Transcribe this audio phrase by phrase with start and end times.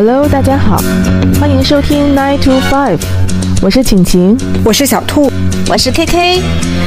[0.00, 0.80] Hello，大家好，
[1.40, 3.00] 欢迎收听 Nine to Five，
[3.60, 5.28] 我是晴晴，我是小兔，
[5.68, 6.40] 我是 KK。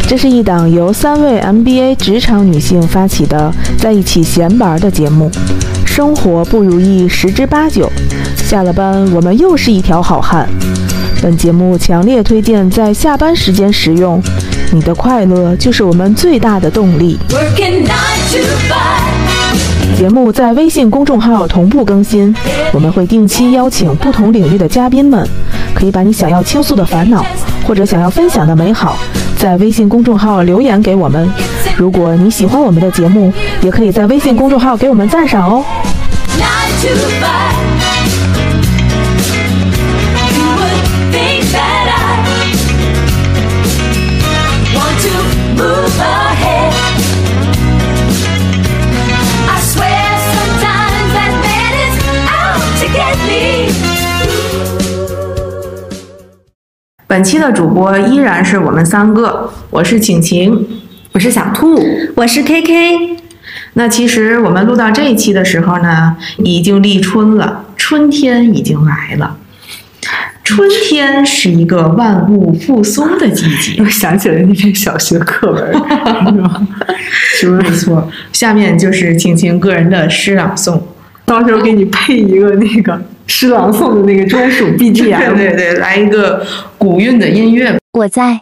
[0.07, 5.29] 这是一档由三位 MBA 职场女性发起的在一起闲玩的节目。
[5.85, 7.91] 生活不如意十之八九，
[8.37, 10.47] 下了班我们又是一条好汉。
[11.21, 14.23] 本节目强烈推荐在下班时间食用，
[14.71, 17.19] 你的快乐就是我们最大的动力。
[20.01, 22.35] 节目在微信公众号同步更新，
[22.73, 25.23] 我们会定期邀请不同领域的嘉宾们，
[25.75, 27.23] 可以把你想要倾诉的烦恼
[27.67, 28.97] 或者想要分享的美好，
[29.37, 31.29] 在微信公众号留言给我们。
[31.77, 35.63] 如果你喜欢我们的节目，也可以在微信公众号给我们赞赏哦。
[57.11, 60.65] 本期的主播依然是我们三个，我是晴晴，
[61.11, 61.77] 我是小兔，
[62.15, 63.17] 我是 KK。
[63.73, 69.35] 那其实我们录到这一期的时候呢，已经立春了，春天已经来了。
[70.45, 75.73] 春天是一个万物复苏的季节， 我想起了那篇小学课文，
[77.01, 78.09] 是不是没错？
[78.31, 80.79] 下面就是晴晴个人的诗朗诵，
[81.25, 83.01] 到时候给你配一个那个
[83.31, 86.45] 诗朗诵的那个专属 BGM，对对对，来一个
[86.77, 87.73] 古韵的音乐。
[87.93, 88.39] 我在。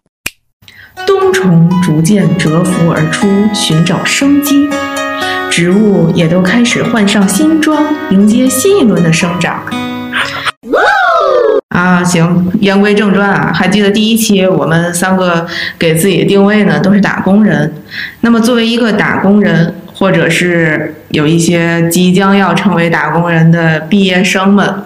[1.06, 4.68] 冬虫逐渐蛰伏而出，寻找生机，
[5.50, 9.64] 植物也都开始换上新装，迎接新一轮的生长。
[11.70, 17.72] 啊，行，言归正传啊，还记得第一期我们三个给自己定位呢，都是打工人。
[18.22, 24.84] 那么作为一个打工人，或者是有一些即将要成为打工人的毕业生们，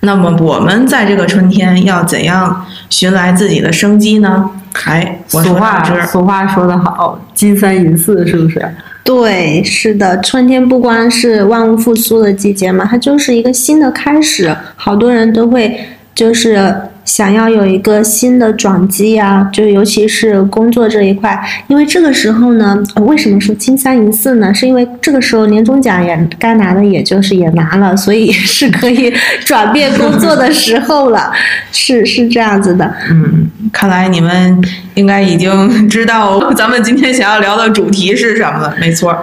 [0.00, 4.50] 那么我们在这个春天要怎样寻来自己的生机呢？
[4.84, 8.74] 哎，俗话俗话说得好，金三银四，是不是？
[9.02, 15.80] 对，是的，春天不光是万物复苏的季节嘛，它就是一个新的开始，好多人都会
[16.14, 16.74] 就是。
[17.06, 24.52] 想要有一个新的转机呀，就尤其是工作这一块，因为这个时候呢，为什么说金三银四呢？
[24.52, 29.10] 是因为这个时候年终奖也该拿的，也就是也拿了，所以 是可以
[29.44, 31.32] 转变工作的时候了，
[31.70, 32.92] 是是这样子的。
[33.08, 34.60] 嗯，看来你们
[34.94, 38.74] 应该已经知道咱们今天想要聊的主题是什么了。
[38.80, 39.16] 没错，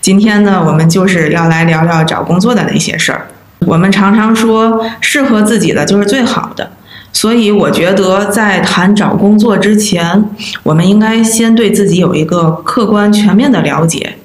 [0.00, 3.26] 今天呢，我们就是要来聊聊找工作的那些事儿。
[3.66, 6.70] 我们常常说，适合自己的就是最好的。
[7.14, 10.24] 所以我觉得，在谈找工作之前，
[10.64, 14.16] 我们应该先对自己有一个客观全面的了解，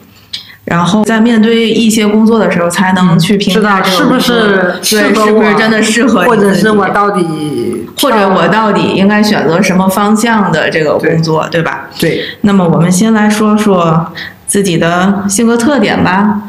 [0.66, 11.88] 然后在面对一些工作的时候，才能去评价是不是对是不是真的适合，或者是我到底，或者我到底应该选择什么方向的这个工作，对吧？
[12.00, 12.24] 对。
[12.42, 14.12] 那么我们先来说说
[14.48, 16.42] 自己的性格特点吧，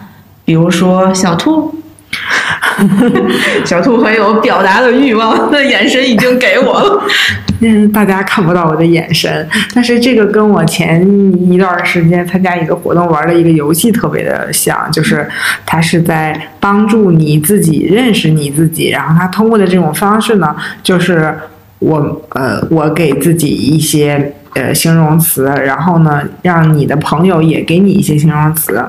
[0.46, 1.74] 比如说小兔。
[3.64, 7.02] 小兔很有表达的欲望， 那眼神已经给我了。
[7.62, 11.06] 嗯，大家看不到我的眼神，但是这个跟我前
[11.50, 15.28] 一段时间参加一个活动玩的一个游戏特别的像，就是
[15.66, 21.34] 它是在帮助你自己认识你自己，然后它通过的这种方式呢，就是
[21.80, 28.82] 我呃，我给自己一些呃形容词，然后呢，让你的朋友也给你一些形容词，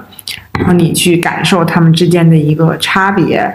[0.62, 3.52] 然后你去感受他们之间的一个差别。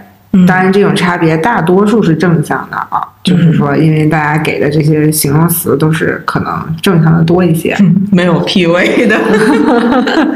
[0.47, 7.75] 当然，这种差别大多数是正向的啊，就是说，因为大家给的这些形容词都是可能正向的多一些，
[8.13, 9.19] 没有 P U 的。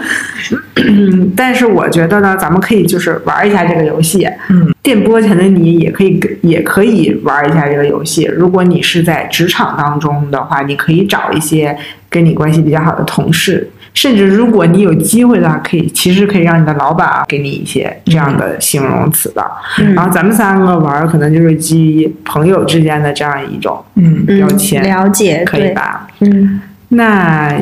[1.36, 4.26] 但是我觉得呢，咱们可以就是玩一下这个游戏。
[4.48, 8.25] 嗯，电波前的你也可以也可以玩一下这个游戏。
[8.25, 11.76] 如果你是在职场当中的话，你可以找一些
[12.09, 13.69] 跟你关系比较好的同事。
[14.00, 19.47] 甚至如果你有机会的话，可以其实可以让你的老板啊给你一些这样的形容词的。
[19.94, 26.08] 然后咱们三个玩，可能就是基于朋友之间的这样一种嗯标签，了解可以吧？
[26.20, 27.60] 嗯，那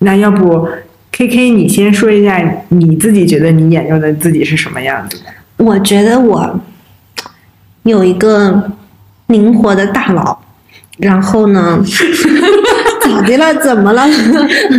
[0.00, 0.68] 那要不
[1.12, 5.64] K K 你先说一下你自己觉得你眼中的自己是什么样子的？
[5.64, 6.60] 我觉得我
[7.84, 8.72] 有一个
[9.28, 10.42] 灵活的大脑，
[10.98, 11.80] 然后呢。
[13.26, 13.54] 咋的了？
[13.62, 14.06] 怎么了？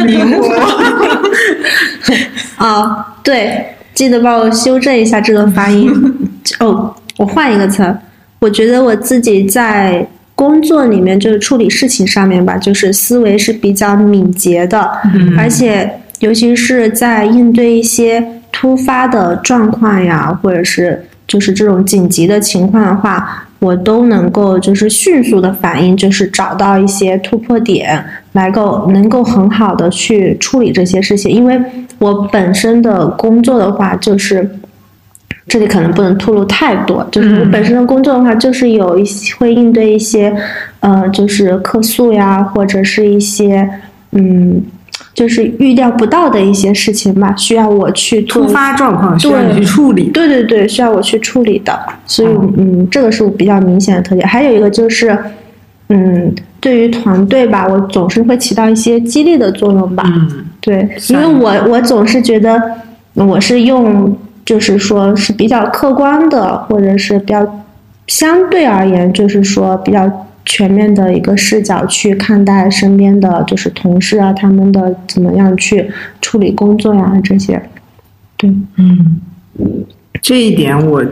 [0.06, 0.48] 灵活
[2.58, 5.92] 啊，对，记得帮我修正一下这个发音。
[6.60, 7.96] 哦，我换一个词。
[8.40, 14.92] 我觉得我自己在工作里面，就是处理事情上面吧，就是思维是比较敏捷的，
[15.36, 31.32] 而且尤其是在应对一些突发的状况呀，或者是就是这种紧急的情况的话，我都能够就是迅速的反应，就是找到一些突破点，来够能够很好的去处理这些事情。
[31.32, 31.60] 因为
[32.00, 34.50] 我本身的工作的话，就是
[35.48, 40.36] 这里可能不能透露太多，就是我本身的工作的话，就是有一些会应对一些
[40.80, 43.70] 呃，就是客诉呀，或者是一些
[44.12, 44.64] 嗯。
[45.18, 50.12] 就是预料不到的一些事情吧，需要我去突发状况需要你去处理。
[50.12, 51.76] 对对对，需要我去处理的。
[52.06, 54.28] 所以，嗯，这个是我比较明显的特点。
[54.28, 55.18] 还有一个就是，
[55.90, 60.04] 嗯，对于团队吧，我总是会起到一些激励的作用吧。
[60.06, 62.62] 嗯，对，因为我我总是觉得
[63.16, 64.16] 我是用，
[64.46, 67.64] 就是说是比较客观的，或者是比较
[68.06, 70.27] 相对而言，就是说比较。
[70.50, 75.92] 全面的一个视角去看待身边的就是同事啊，他们的怎么样去
[76.22, 77.62] 处理工作呀这些，
[78.38, 79.20] 对，嗯，
[80.22, 81.04] 这一点我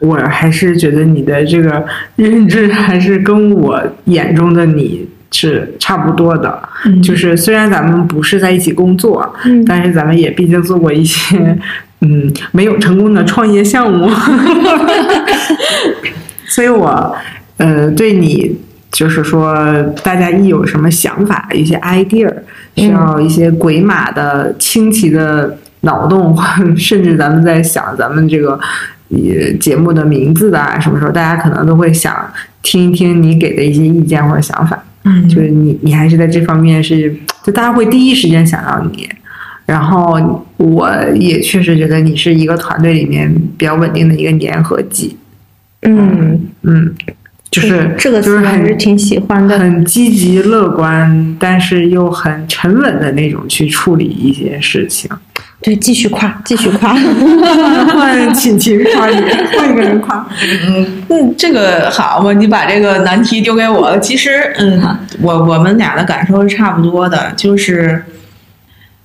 [0.00, 1.84] 我还是觉得你的这个
[2.14, 6.56] 认知还是跟我眼中的你是差不多的，
[7.02, 9.34] 就是虽然咱们不是在一起工作，
[9.66, 11.36] 但是咱们也毕竟做过一些
[12.02, 14.08] 嗯没有成功的创业项目，
[16.46, 17.16] 所以我
[17.56, 18.56] 呃对你。
[18.96, 19.54] 就是说，
[20.02, 22.32] 大家一有什么想法、一些 idea，
[22.76, 26.34] 需要一些鬼马的、清奇的脑洞，
[26.78, 28.58] 甚至咱们在想咱们这个
[29.10, 32.16] 呃节目的名字的啊，什么时候大家可能都会想
[32.62, 34.82] 听一听你给的一些意见或者想法。
[35.04, 37.14] 嗯，就是你，你还是在这方面是，
[37.44, 39.06] 就大家会第一时间想到你。
[39.66, 45.18] 然后我也确实觉得你是一个团队里面比较稳定的一个粘合剂。
[45.82, 46.94] 嗯嗯。
[47.60, 55.10] 就是这个词还是挺喜欢的，很积极乐观，但是又很沉稳的那种去处理一些事情。
[55.62, 56.94] 对，继续夸，继续夸，
[57.94, 59.16] 换 亲亲夸你，
[59.56, 60.28] 换一个人夸。
[60.42, 63.98] 嗯嗯，这个好嘛，你把这个难题丢给我了。
[63.98, 64.80] 其实，嗯，
[65.22, 68.04] 我我们俩的感受是差不多的，就是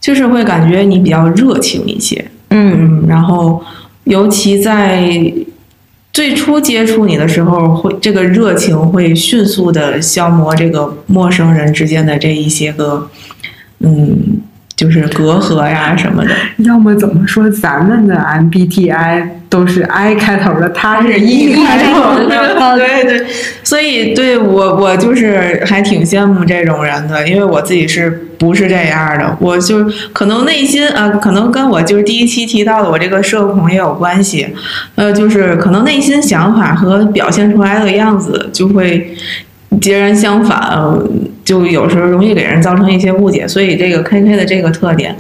[0.02, 3.64] 就是会感觉你比较热情一些，嗯，然后
[4.04, 5.34] 尤其在。
[6.14, 13.10] 最初接触你的时候，会这个热情会迅速的消磨这个陌生人之间的这一些个，
[13.80, 14.42] 嗯，
[14.82, 16.32] 就是隔阂呀什么的。
[16.58, 22.28] 要么怎么说，咱们的 MBTI 都是 I 开头的，他是 E 开头的，
[22.76, 23.28] 对对。
[23.64, 28.28] 所以对我我就是还挺羡慕这种人的，因为我自己是。
[28.42, 34.48] 不是这样的，我就可能内心啊，可能跟我就是第一期提到的我这个社恐也有关系，
[34.96, 39.16] 呃，就是可能内心想法和表现出来的样子就会
[39.80, 40.78] 截然相反，
[41.46, 43.48] 就有时候容易给人造成一些误解。
[43.48, 45.16] 所以这个 K K 的这个特点，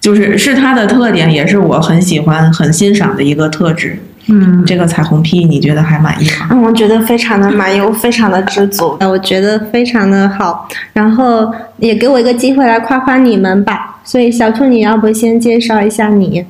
[0.00, 3.98] 就是是他的特点，也是我很喜欢、很欣赏的一个特质。
[4.28, 6.48] 嗯，这个彩虹屁你觉得还满意吗？
[6.50, 10.68] 嗯， 我觉得非常的满意，我非常的知足，我觉得非常的好。
[10.92, 14.00] 然后也给我一个机会来夸夸你们吧。
[14.04, 16.44] 所以小兔，你要不先介绍一下你？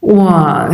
[0.00, 0.68] 我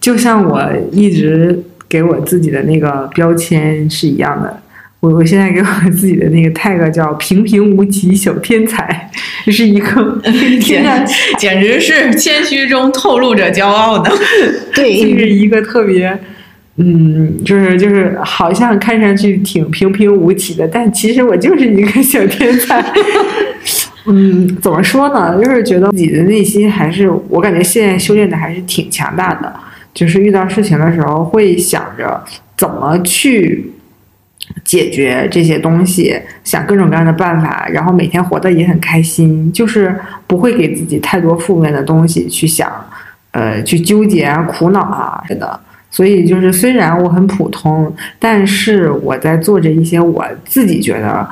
[0.00, 0.62] 就像我
[0.92, 4.60] 一直给我自己的那个标签是一样的。
[5.00, 9.10] 我我现在给我自己的那个 tag 叫平平无奇小天才，
[9.46, 10.20] 这 是一个
[10.60, 10.84] 简
[11.38, 14.12] 简直是谦虚中透露着骄傲的，
[14.74, 16.18] 对，就是一个特别，
[16.76, 22.84] 嗯，就是就是好像看上去挺平平无奇的，但其实我就是一个小天才。
[24.06, 25.42] 嗯，怎么说呢？
[25.42, 29.50] 就是觉得自己的内心还是，我感觉现在修炼的还是挺强大的，
[29.94, 32.22] 就是遇到事情的时候会想着
[32.58, 33.70] 怎么去。
[34.64, 39.94] 解决这些东西，想各种各样的办法，然后每天活得也很开心，就是
[40.26, 42.70] 不会给自己太多负面的东西去想，
[43.32, 45.58] 呃，去纠结啊、苦恼啊似的。
[45.90, 51.28] 所以就是虽然我很普通，但是我在做着一些我自己觉得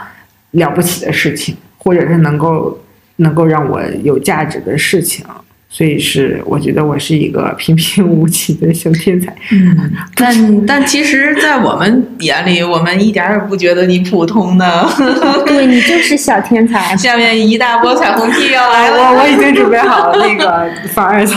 [0.52, 2.76] 了不起的事情，或者是能够
[3.16, 5.24] 能够让我有价值的事情。
[5.70, 9.30] 所以是，我觉得我是一个平平无奇的小天才。
[9.52, 14.88] 嗯， 但但其实，在我们眼里，我们一点也不觉得你普通的。
[15.46, 16.96] 对你就是小天才。
[16.96, 21.36] 下面一大波彩虹屁要来了，我我已经准备好了那个凡尔赛。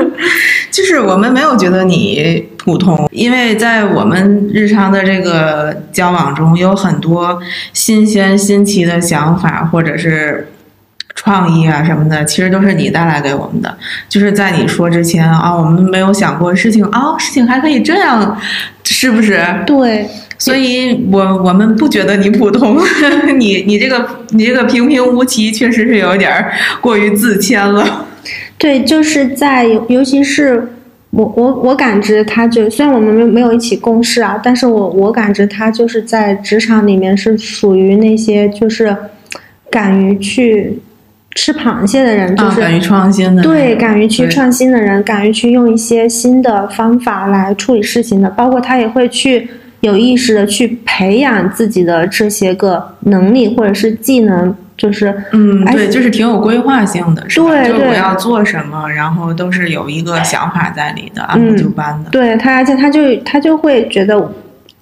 [0.72, 7.38] 就是我们没有觉得你普通，因为在我们日常的这个交往中，有很多
[7.74, 10.48] 新鲜新奇的想法，或者是。
[11.14, 13.76] 创意啊什么的，其实都是你带来给我们的。
[14.08, 18.36] 就是在你说之前啊，我们没有想过事情啊，事情还可以这样，
[18.84, 19.40] 是不是？
[19.66, 20.06] 对，
[20.38, 22.78] 所以我我们不觉得你普通，
[23.38, 26.32] 你你这个你这个平平无奇，确实是有点
[26.80, 28.06] 过于自谦了。
[28.58, 30.72] 对，就是在尤其是
[31.10, 38.96] 我我我感知他就虽然我们没有没有一起共事啊，但是我我感知他就是在职场里面是属于那些就是
[39.70, 40.78] 敢于去
[41.34, 49.48] 吃螃蟹的人，就是、啊，敢于创新的，对，敢于去创新的人，敢于去用一些新的方法来处理事情的，包括他也会去
[49.80, 57.48] 有意识的去培养自己的这些个能力或者是技能，就是嗯，哎对，就是挺有规划性的，是吧？
[57.48, 62.10] 对对就是我要做什么，然后都是有一个想法在里的，按部就班的。
[62.10, 64.16] 对他，而且他就他就会觉得，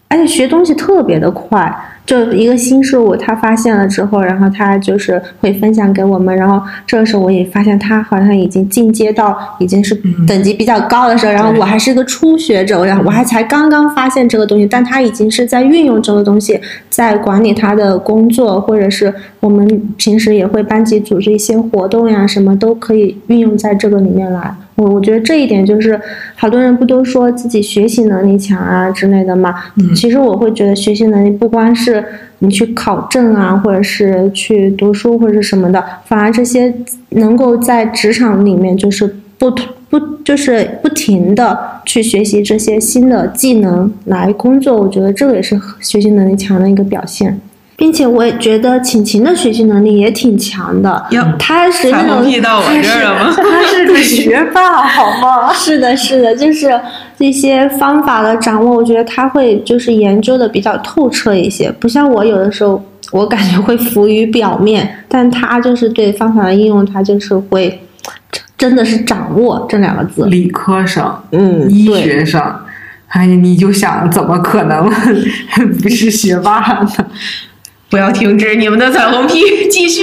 [0.09, 1.75] 而且学东西特别的快，
[2.11, 10.27] 就一个新事物他发现了之后，然后他就是会分享给我们，然后这个时候我也发现他好像已经进阶到已经是嗯。
[10.27, 24.55] 等级比较高的时候，然后我还是一个初学者，然后我还才刚刚发现这个东西，但他已经是在运用这个东西，在管理他的工作，或者是我们平时也会班级组织一些活动呀，什么都可以运用在这个里面来。
[24.77, 25.99] 我我觉得这一点就是，
[26.37, 29.55] 好多人不都说自己学习能力强啊之类的嘛？
[29.77, 32.03] 嗯其实我会觉得学习能力不光是
[32.39, 36.73] 你去考证啊，或者是去读书或者是什么的，反而这些
[37.11, 39.07] 能够在职场里面就是
[39.37, 39.51] 不
[39.91, 47.39] 不就是不停的去学习这些新的技能来工作，我觉得这个也是学习能力强的一个表现。
[47.81, 53.33] 并且我也觉得晴晴的学习能力也挺强的，哟她是彩那种虹屁到我这了吗？
[53.35, 55.51] 他是个学霸，好吗？
[55.55, 56.79] 是的，是的，就是
[57.19, 67.81] 这些方法的掌握，我觉得他会就是研究的比较透彻一些，不像我有的时候，我感觉会浮于表面，但他就是对方法的应用，他就是会
[68.59, 70.27] 真的是掌握这两个字。
[70.27, 72.43] 理科生，嗯，医对，学生，
[73.09, 74.87] 哎，你就想怎么可能
[75.83, 77.07] 不是学霸呢？
[77.91, 80.03] 不要停止你们的彩虹屁， 继续。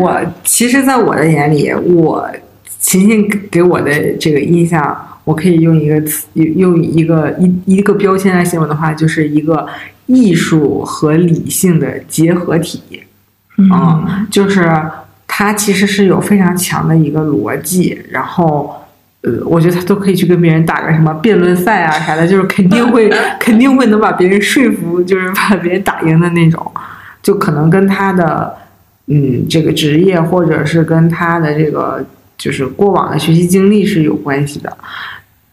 [0.00, 2.28] 我其实，在我的眼里，我
[2.80, 9.66] 琴琴给给我的这个印象，我可以用一个词，用一个一一个标签来形容的话，就是一个
[10.06, 12.82] 艺术和理性的结合体。
[13.58, 14.66] 嗯，就是
[15.26, 18.76] 它其实是有非常强的一个逻辑，然后。
[19.22, 26.72] 呃，我觉得他都可以去跟别人打个什么辩论赛啊啥的，就是肯定会 肯定会能把别人说服，就是把别人打赢的那种，
[27.22, 28.56] 就可能跟他的
[29.06, 32.02] 嗯这个职业或者是跟他的这个
[32.38, 34.74] 就是过往的学习经历是有关系的。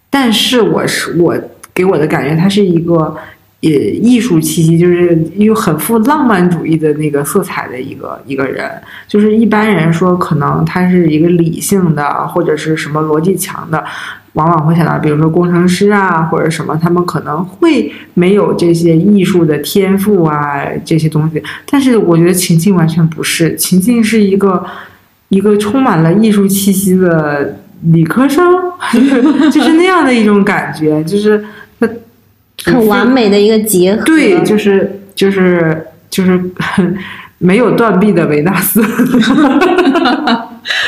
[0.09, 1.38] 但是我是我
[1.74, 3.15] 给我的感觉，他是一个
[3.59, 8.69] 也艺术气息，就是又很富浪漫主义的那个色彩的一个一个人。
[9.07, 13.83] 就是一般人说可能他是一个理性的或者是什么逻辑强的，
[14.33, 21.41] 往往会想到比如说工程师啊或者什么，他们可能会没有这些艺术的天赋啊这些东西。
[21.69, 24.63] 但是我觉得秦晋完全不是，秦晋是一个
[25.29, 27.57] 一个充满了艺术气息的
[27.91, 28.45] 理科生，
[29.51, 31.43] 就是那样的一种感觉，就是
[32.74, 34.03] 很完美的一个结合。
[34.05, 36.39] 对，就是就是就是
[37.39, 38.83] 没有断臂的维纳斯。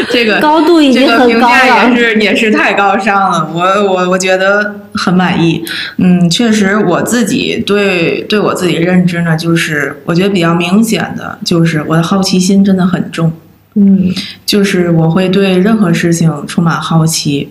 [0.10, 1.96] 这个高度已这个经很高评价了也。
[1.96, 5.64] 是也是太高尚了，我我我觉得很满意。
[5.98, 13.32] 嗯，确实我自己对对我自己认知呢，就是我觉得比较明显的就是我的好奇心真的很重，
[13.76, 14.12] 嗯，
[14.46, 17.50] 就是我会对任何事情充满好奇。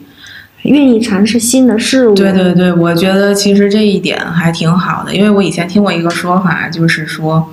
[0.62, 2.14] 愿意尝试新的事物。
[2.14, 7.48] 对对对，我觉得其实这一点还挺好的，因为我以前听过一个说法，就是说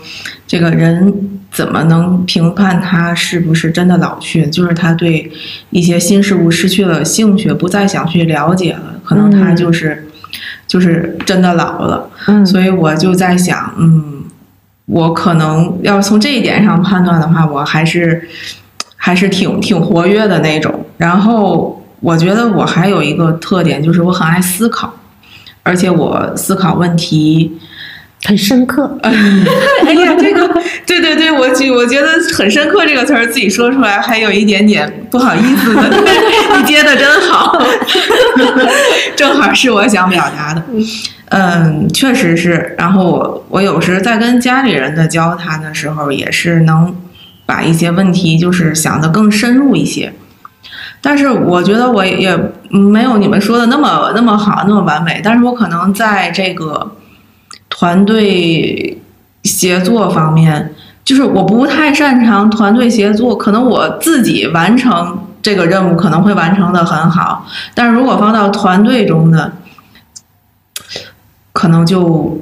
[0.48, 5.32] 这个人怎么能评判他是不是真的老去，就是他对
[5.70, 10.08] 一些新事物失去了兴趣，不再想去了解了，可能他嗯就是、
[10.68, 12.10] 就是真的老了。
[12.28, 14.24] 嗯，所以我就在想，嗯，
[14.88, 18.28] 我可能要从这一点上判断的话，我还是
[18.98, 20.86] 还是挺挺活跃的那种。
[20.98, 24.94] 然后我觉得我还有一个特点，就是我很爱思考，
[25.64, 27.58] 而且我思考问题。
[28.25, 28.98] 很深刻。
[29.04, 29.12] 哎
[29.94, 30.48] 呀，这个
[30.88, 35.96] 对对对，我觉我觉得很深刻这个词儿自己说出来还有一点点不好意思的，
[36.58, 37.56] 你接的真好，
[39.16, 40.64] 正好是我想表达的。
[41.30, 42.74] 嗯，确实是。
[42.80, 46.96] 然后我我有时在跟家里人的交谈的时候，也是能
[47.46, 50.12] 把一些问题就是想得更深入一些。
[51.06, 52.36] 但是我觉得我也
[52.72, 55.22] 没有你们说的那么那么好，那么完美。
[55.24, 56.96] 但是我可能在这个
[57.70, 59.00] 团队
[59.44, 67.46] 协作方面，就是我不太擅长团队协作，可能我自己完成这个任务可能会完成的很好，
[67.76, 69.52] 但是如果放到团队中呢，
[71.54, 72.42] 可能就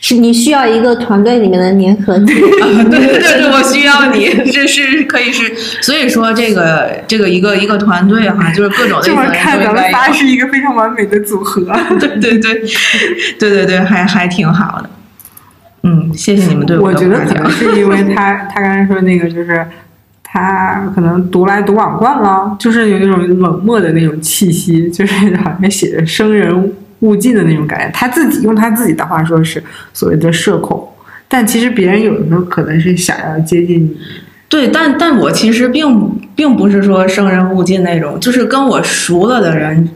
[0.00, 2.26] 是你需要一个团队里面的粘合剂。
[2.26, 9.90] 对对对对，我需要你，这 是可以是，所以说这个这个一个一个团队哈，就是各种类这么型的人看咱们。
[9.90, 11.64] 仨是一个非常完美的组合。
[11.98, 12.62] 对 对对，
[13.38, 14.90] 对对对，还还挺好的。
[15.84, 17.50] 嗯，谢谢你们对我的夸奖觉得可能。
[17.50, 19.66] 是因为他他刚才说那个就是
[20.22, 27.90] 他可能独来独往惯了，就是有那种冷漠的那种气息，就是好像写着生人勿近的那种感觉。
[27.92, 29.62] 他自己用他自己的话说是
[29.92, 30.88] 所谓的社恐，
[31.28, 33.96] 但其实别人有的时候可能是想要接近你。
[34.48, 39.86] 对，但但我其实并并不是说生人勿近那种，就是跟我熟了的人，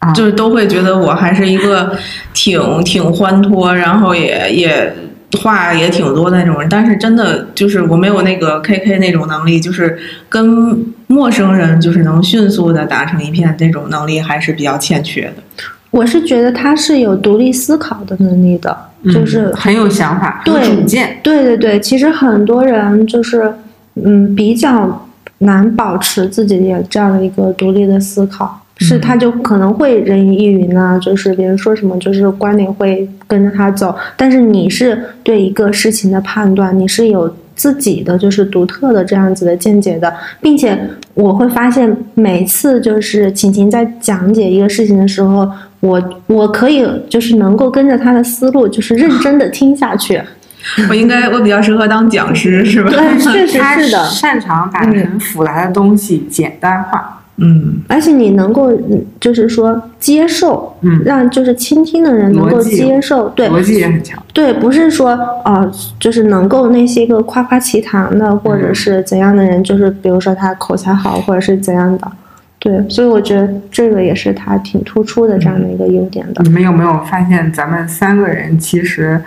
[0.00, 1.96] 啊就是都会觉得我还是一个
[2.34, 4.92] 挺挺欢脱，然后也也
[5.40, 6.68] 话也挺多的那种人。
[6.68, 9.96] 但是真的就是我没有那个 K K 那种能力，就是
[10.28, 15.42] 跟陌生人就是能迅速的打成一片那种能力还是比较欠缺的。
[15.90, 18.76] 我是觉得他是有独立思考的能力的，
[19.12, 21.18] 就是嗯很有想法，有对主见。
[21.22, 23.52] 对对对，其实很多人就是
[23.96, 25.06] 嗯比较
[25.38, 40.78] 难保持自己的这样的一个独立的思考，是他就可能会人云亦云啊，就是别人说什么就是观点会跟着他走，但是你是对一个事情的判断，你是有自己的就是独特的这样子的见解的，并且
[41.12, 45.46] 我会发现每次就是晴晴在讲解一个事情的时候。
[45.80, 50.20] 我我可以就是能够跟着他的思路，就是认真的听下去。
[50.90, 52.90] 我应该我比较适合当讲师是吧？
[52.90, 54.04] 对，确实是的。
[54.04, 57.19] 擅长把人复杂的东西简单化。
[57.40, 64.22] 嗯，而且你能够，嗯就是说接受，嗯让就是倾听的人能够接受，对逻辑也很强。
[64.32, 65.10] 对，不是说
[65.44, 72.12] 啊、就是能够那些个夸夸其谈的，或者是怎样的人，就是比如说他口才好，或者是怎样的，
[72.58, 76.42] 对，所以我觉得这个也是他挺突出的这样的一个优点的。
[76.44, 79.20] 你们有没有发现，咱们三个人其实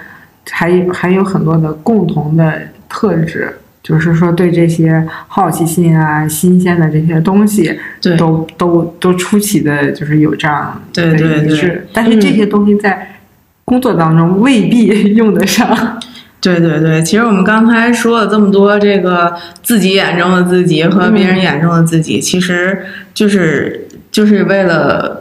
[0.52, 2.54] 还有还有很多的共同的
[2.88, 3.52] 特质，
[3.84, 11.86] 就是说对这些好奇心啊、新鲜的这些东西，对都都都出奇的，就是有这样的对对对一致。
[11.94, 13.20] 但是这些东西在
[13.66, 16.00] 工作当中未必 用得上。
[16.42, 25.13] 对对对，其实我们刚才说了这么多，这个自己眼中的自己和别人眼中的自己，其实就是就是为了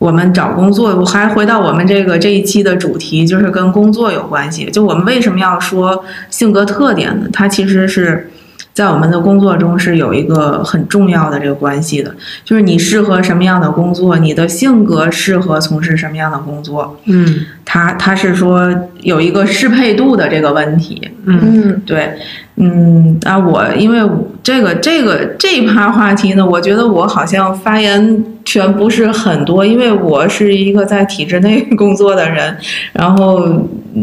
[0.00, 0.96] 我们找工作。
[0.96, 4.68] 我还回到我们这个这一期的主题，就是跟工作有关系。
[4.72, 7.28] 就我们为什么要说性格特点呢？
[7.32, 8.28] 它其实是。
[8.72, 18.68] 在我们的工作中是有一个很重要的这个关系的，就是你适合什么样的工作，你的性格适合从事什么样的工作，嗯它它是说
[19.02, 21.00] 有一个适配度的这个问题。
[21.24, 22.10] 嗯嗯对，
[22.56, 24.00] 嗯，啊，我因为
[24.42, 32.56] 这个这个这一趴话题呢，我觉得我好像发言权不是很多，因为我是一个在体制内 工作的人，
[32.92, 33.40] 然后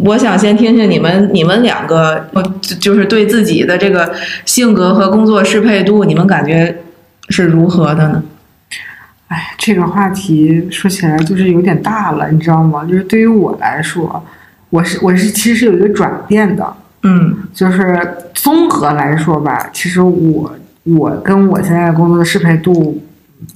[0.05, 2.25] 我想先听听你们你们两个，
[2.79, 4.13] 就是对自己的这个
[4.45, 6.73] 性格和工作适配度，你们感觉
[7.27, 8.23] 是如何的呢？
[9.27, 12.85] 哎，这个话题说起来就是有点大了，你知道吗？
[12.85, 14.23] 就是对于我来说，
[14.69, 17.35] 我是我是其实是有一个转变的，嗯。
[17.53, 17.99] 就是
[18.33, 23.03] 综合来说吧，其实我我跟我现在工作的适配度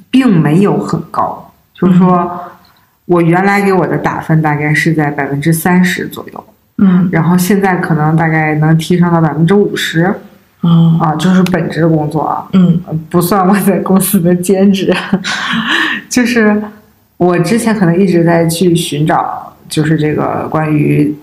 [0.10, 2.30] 并没有很高，就是说
[3.06, 6.44] 我原来给我的打分大概是在百分之三十左右，
[6.80, 7.08] 嗯。
[7.12, 10.14] 然后现在可能大概能提升到百分之五十
[10.62, 12.80] 哦啊，就是本职工作啊，嗯。
[12.88, 14.94] 呃不算我在公司的兼职，
[16.10, 16.62] 就是
[17.18, 21.14] 我之前可能一直在去寻找，就是这个关于，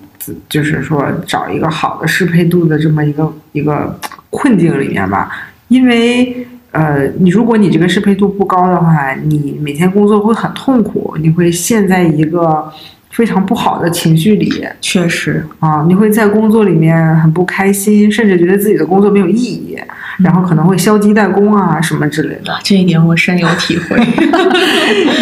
[0.48, 3.98] 就是说找一个好的适配度的这么一个一个
[4.30, 5.30] 困境里面吧，
[5.68, 12.70] 因为呃，你如果你这个适配度不高的话，你每天工作会很痛苦，你会陷在一个
[13.10, 19.76] 非常不好的情绪里，确实，啊，你会在工作里面很不开心，甚至觉得自己的工作没有意义，
[20.18, 22.56] 然后可能会消极怠工啊什么之类的。
[22.62, 23.98] 这一点我深有体会。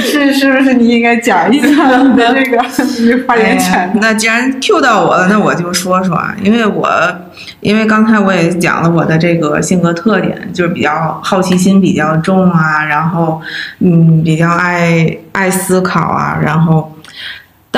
[0.03, 2.63] 是是不是你应该讲一下你的这个
[3.27, 3.93] 发言权哎？
[4.01, 6.89] 那既然 Q 到我了，那我就说说啊，因为我
[7.61, 13.41] 因为刚才我也讲了我的这个性格特点，就是比较好奇心比较重啊，然后
[13.81, 16.93] 嗯比较爱爱思考啊，然后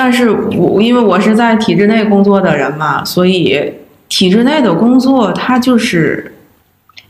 [0.01, 3.73] 但是我因为我是在体制内工作的人嘛，所以
[4.07, 6.33] 体制内的工作它就是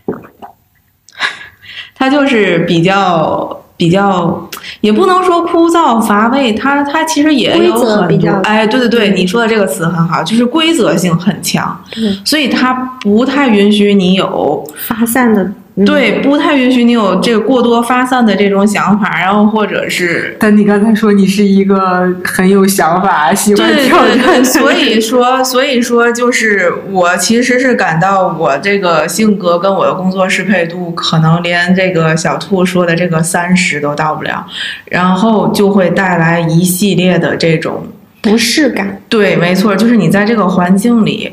[1.93, 4.49] 它就是比较比较，
[4.81, 11.79] 也不能说枯燥乏味，它它其实也有很多，哎，对对对，你说的这个词很好，就是规则性很强，
[12.25, 34.45] 所以它不太允许你有发散的嗯对，不太允许你有这个过多发散的这种想法，然后或者是但你刚才说你是一个很有想法、喜欢对挑战所以说， 所以说，就是我其实是感到我这个性格跟我的工作适配度，可能连这个小兔说的这个三十都到不了，
[34.85, 37.87] 然后就会带来一系列的这种
[38.21, 39.01] 不适感。
[39.07, 41.31] 对，没错，就是你在这个环境里，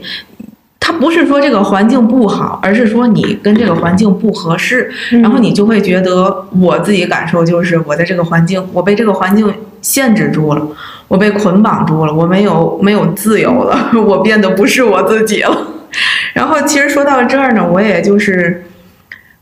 [0.87, 10.65] 它不是说这个环境不好，而是说你跟这个环境不合适，嗯然后你就会觉得，我自己感受就是我在这个环境，我被这个环境限制住了，
[11.09, 15.59] 我被捆绑住了，我没有没有自由了， 我变得不是我自己了。
[16.35, 18.66] 然后其实说到这儿呢，我也就是。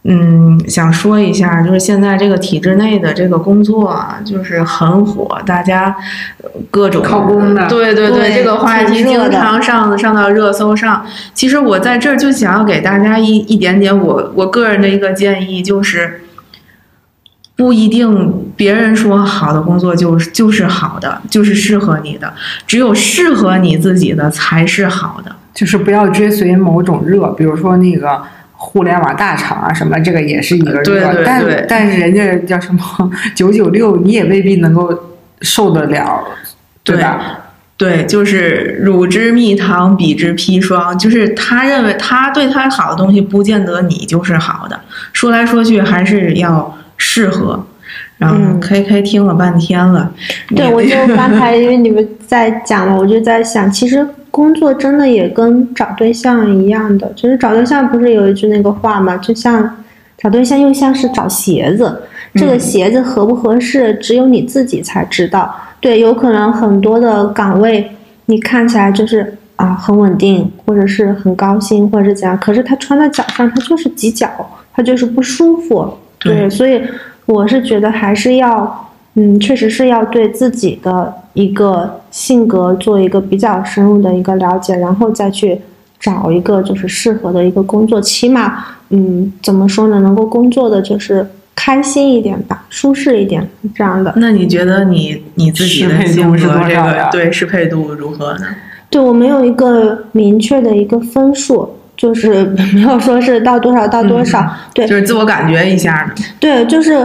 [0.06, 5.96] 嗯，想说一下，就是现在这个体制内的这个工作啊，就是很火，大家
[6.42, 11.06] 呃各种考公的对对对这个话题经常上上到热搜上。
[11.32, 16.20] 其实我在这儿就想要给大家一一点点我我个人的一个建议，就是
[17.56, 22.30] 不一定别人说好的工作就是就是好的，就是适合你的，
[22.66, 25.34] 只有适合你自己的才是好的。
[25.54, 28.20] 就是不要追随某种热，比如说那个
[28.64, 32.80] 互联网大厂啊什么，这个也是一个热，对对对但但是人家叫什么
[33.34, 34.98] 九九六，你也未必能够
[35.42, 36.24] 受得了，
[36.82, 37.40] 对吧？
[37.76, 40.96] 对，就是乳之蜜糖，彼之砒霜。
[40.98, 44.80] 就是他认为他对他好的东西，不见得你就是好的。
[45.12, 47.66] 说来说去，还是要适合。
[48.16, 50.10] 然后嗯 K K 听了半天了，
[50.54, 59.76] 对，我就 刚才因为你们在讲了，我就在想，其实工作真的也跟找对象一样的，就是找对象不是有一句那个话嘛，就像
[60.18, 62.02] 找对象又像是找鞋子，
[62.34, 65.54] 这个鞋子合不合适，只有你自己才知道。
[65.78, 67.88] 对，有可能很多的岗位
[68.26, 74.28] 你看起来就是啊很稳定，或者是很高薪，或者是怎样，可是它穿在脚上，它就是挤脚，
[74.72, 75.88] 它就是不舒服。
[76.18, 76.82] 对对，所以
[77.26, 85.60] 我是觉得还是要，嗯，确实是要对自己的一个性格做一个比较深入的一个了解，然后再去
[86.00, 94.12] 找一个就是适合的一个工作，起码，嗯，怎么说呢，能够工作的就是开心一点吧，舒适一点这样的。
[94.16, 98.46] 那你觉得你你自己的适配度是性格这多少呀个对适配度如何呢？
[98.90, 106.14] 对我没有一个明确的一个分数，就是没有说是到多少到多少，对，就是自我感觉一下？
[106.38, 107.04] 对，就是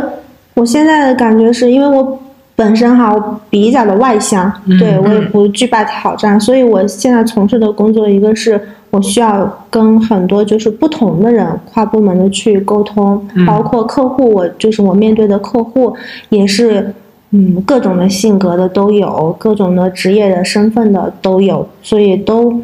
[0.54, 2.22] 我现在的感觉是因为我
[2.60, 15.96] 本身哈我比较的外向，对我也不惧怕挑战，所以我现在从事的工作，一个是我需要跟很多就是不同的人跨部门的去沟通，包括客户，我就是我面对的客户
[16.28, 16.94] 也是。
[17.32, 22.60] 嗯，各种的性格的都有，各种的职业的身份的都有，所以都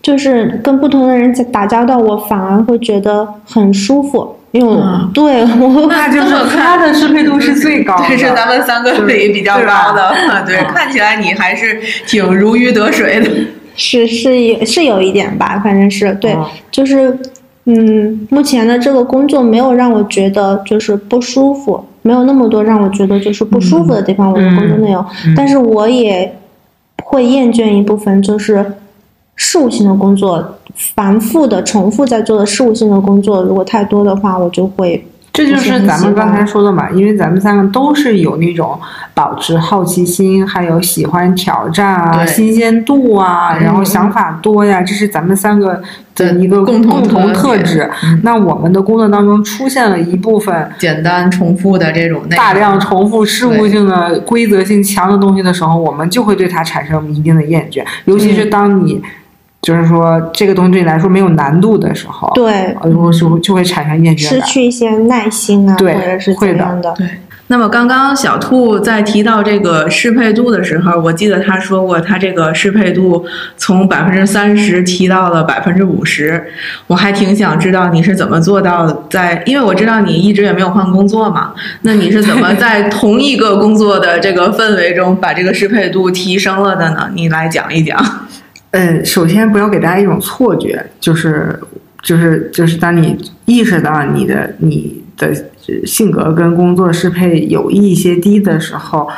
[0.00, 5.10] 就是跟不同的人在打交道，我反而会觉得很舒服，因为我、嗯。
[5.12, 10.14] 对我那就是他的适配度是最高的，这是咱们三个里比较高的，
[10.46, 13.30] 对，看起来你还是挺如鱼得水的。
[13.74, 17.14] 是是有是有一点吧，反正是对，哦就是
[17.66, 25.04] 嗯，目前的这个工作没有让我觉得就是不舒服，没有那么多让我觉得就是不舒服的地方，我的工作内容，
[25.36, 26.34] 但是我也
[27.02, 28.64] 会厌倦一部分就是
[29.36, 38.80] 事务性的工作，繁复的、重复在做的事务性的工作，如果太多的话，我就会这就是咱们刚才说的嘛，因为咱们三个都是有那种
[39.12, 45.78] 保持好奇心，还有喜欢挑战啊、新鲜度啊，嗯然后想法多呀，这是咱们三个
[46.14, 47.86] 的一个共同同特质。
[48.02, 59.02] 嗯那我们的工作当中出现了一部分简单重复的这种大量重复、事务性的、规则性强的东西的时候，我们就会对它产生一定的厌倦，尤其是当你。
[59.62, 64.40] 就是说，这个东西对你来说没有难度的时候，对呃，就会就会产生厌倦失。
[64.42, 66.94] 去一些耐心啊，对或者是会的怎样的。
[66.96, 67.06] 对。
[67.48, 73.24] 那么刚刚小兔在提到这个适配度的时候，我记得他说过，他这个适配度
[73.56, 76.44] 从百分之三十提到了百分之五十。
[76.88, 87.10] 我还挺想知道你是怎么做到的，在因为我知道你一直也没有换工作嘛，那你是怎么在同一个工作的这个氛围中把这个适配度提升了的呢？
[87.14, 87.96] 你来讲一讲。
[88.76, 91.58] 嗯，首先不要给大家一种错觉，就是
[92.02, 95.32] 就是就是当你意识到你的你的
[95.86, 99.08] 性格跟工作适配有一些低的时候，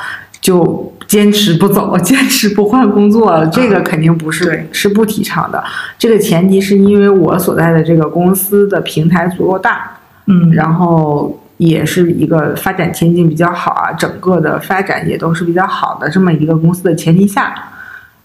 [0.41, 5.65] 就坚持不走， 坚持不换工作，这个肯定不是对是不提倡的。
[5.99, 9.91] 这个前提是因为我所在的这个公司的平台足够大，
[10.27, 17.53] 嗯然后也是一个发展前景比较好啊，整个的发展也都是比较好的这么一个公司的前提下，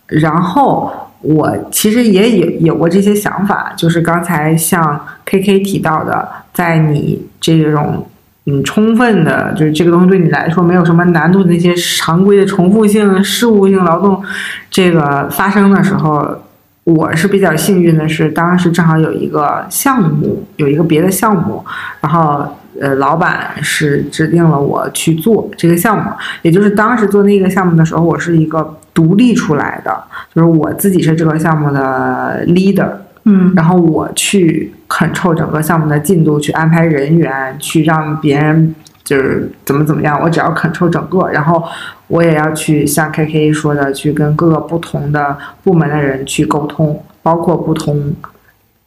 [0.06, 0.91] 然后
[1.24, 8.06] 我其实也有有过这些想法，就是刚才像 K K 提到的，在你这种
[8.46, 14.22] 嗯充分的，就是这个东西对你来说没有什么难度的那些常规的重复性、事务性劳动，
[14.70, 16.44] 这个发生的时候，
[16.84, 21.66] 我是比较幸运的是，当时正好有一个项目，有一个别的项目，
[22.02, 22.46] 然后。
[22.82, 26.10] 呃，老板是指定了我去做这个项目，
[26.42, 32.90] 也就是当时做那个项目的时候，我是一个独立出来的，就是我自己是这个项目的 leader，
[33.26, 41.64] 嗯然后我去 control 整个项目的进度，去安排人员，去让别人就是怎么怎么样，我只要 control 整个，然后
[42.08, 48.14] 我也要去像 K K 说的，去跟各个不同的部门的人去沟通，包括不同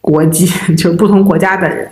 [0.01, 0.46] 国际，
[0.77, 1.88] 就是不同国家的人，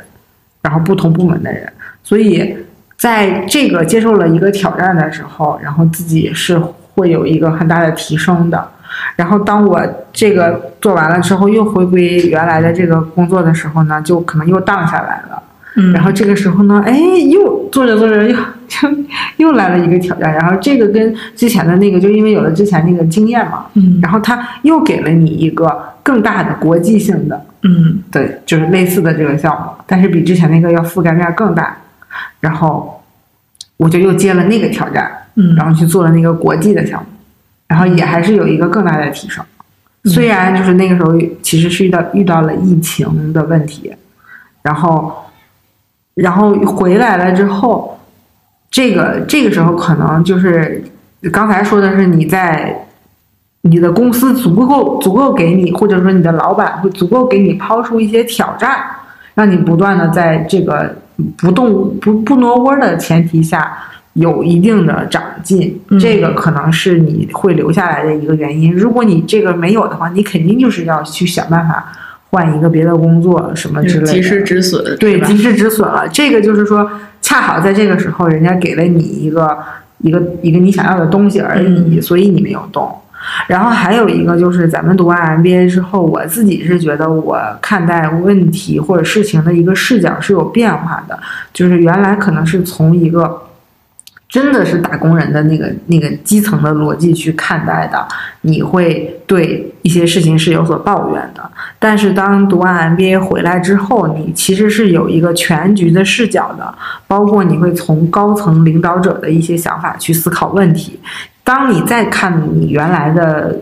[0.63, 1.73] 然后不同部门的人。
[2.05, 2.57] 所以，
[2.97, 6.57] 在这个接受了一个挑战的时候，然后自己是
[6.95, 8.69] 会有一个很大的提升的。
[9.17, 9.81] 然后，当我
[10.13, 15.43] 这个做完了之后，又回归原来的这个工作的时候呢，就可能又荡下来了。
[15.77, 16.97] 嗯，然后这个时候呢，哎，
[17.29, 18.37] 又做着做着又
[19.39, 20.33] 又又来了一个挑战。
[20.33, 31.77] 然后这个跟之前的那个，就因为有了之前那个经验嘛，嗯然后他又给了你一个更大的国际性的，嗯对，就是类似的这个项目，但是比之前那个要覆盖面更大。
[32.41, 33.03] 然后
[33.77, 37.07] 我就又接了那个挑战，嗯然后去做了那个国际的项目，
[37.67, 39.45] 然后也还是有一个更大的提升。
[40.05, 43.95] 虽然就是那个时候其实是遇到遇到了疫情的问题，
[44.63, 45.13] 然后
[46.15, 47.99] 然后回来了之后，
[48.71, 50.85] 这个这个时候可能就是
[51.33, 52.87] 刚才说的是你在
[53.63, 58.85] 你的公司足够足够给你，或者说你的老板会足够给你抛出一些挑战，
[59.35, 60.95] 让你不断的在这个
[61.37, 63.77] 不动不不挪窝的前提下。
[64.15, 68.73] 有一定的长进，嗯这个可能是你会留下来的一个原因。
[68.73, 71.93] 如果你这个没有的话，你肯定就是要去想办法
[72.31, 74.13] 换一个别的工作什么之类的。
[74.13, 76.07] 及时止损，对，及时止损了。
[76.07, 76.89] 这个就是说，
[77.21, 79.59] 恰好在这个时候，人家给了你一个
[79.99, 82.89] 一个一个你想要的东西而已，嗯所以你没有动。
[83.47, 91.19] 然后还有一个就是，咱们读完 MBA 之后，我自己是觉得我看待问题或者事情的一个视角是有变化的，
[91.53, 93.41] 就是原来可能是从一个。
[94.27, 98.05] 真的是打工人的那个那个基层的逻辑去看待的，
[98.41, 101.51] 你会对一些事情是有所抱怨的。
[101.79, 106.75] 但是当读完 MBA 回来之后，你其实是有一个全局的视角的，
[107.07, 110.99] 包括你会从高层领导者的一些想法去思考问题。
[111.45, 113.61] 当你再看你原来的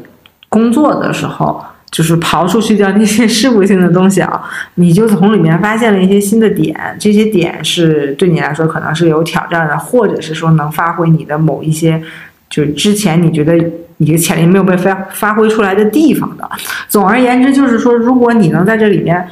[0.49, 4.43] 工作的时候，就是刨出去掉那些事务性的东西啊，
[4.77, 12.03] 你就从里面发现了一些新的点，这些点是对你来说可能是有挑战的，或者是说能发挥你的某一些，
[12.49, 13.55] 就是之前你觉得
[13.99, 16.49] 你的潜力没有被发发挥出来的地方的。
[16.89, 19.29] 总而言之，就是说，如果你能在这里面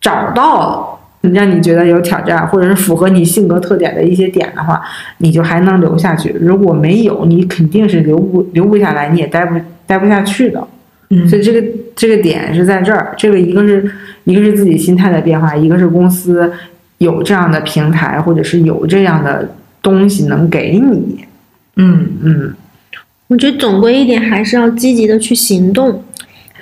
[0.00, 0.89] 找到
[1.20, 4.80] 让你觉得有挑战，或者是符合你性格特点的一些点的话，
[5.18, 6.34] 你就还能留下去。
[6.40, 10.66] 如果没有，你肯定是留不留不下来，你也待不待不下去的。
[11.12, 13.90] 嗯所以这个这个点是在这儿，这个一个是
[14.24, 16.50] 一个是自己心态的变化，一个是公司
[16.98, 21.24] 有这样的平台，或者是有这样的东西能给你。
[21.76, 22.54] 嗯嗯，
[23.26, 26.02] 我觉得总归一点还是要积极的去行动，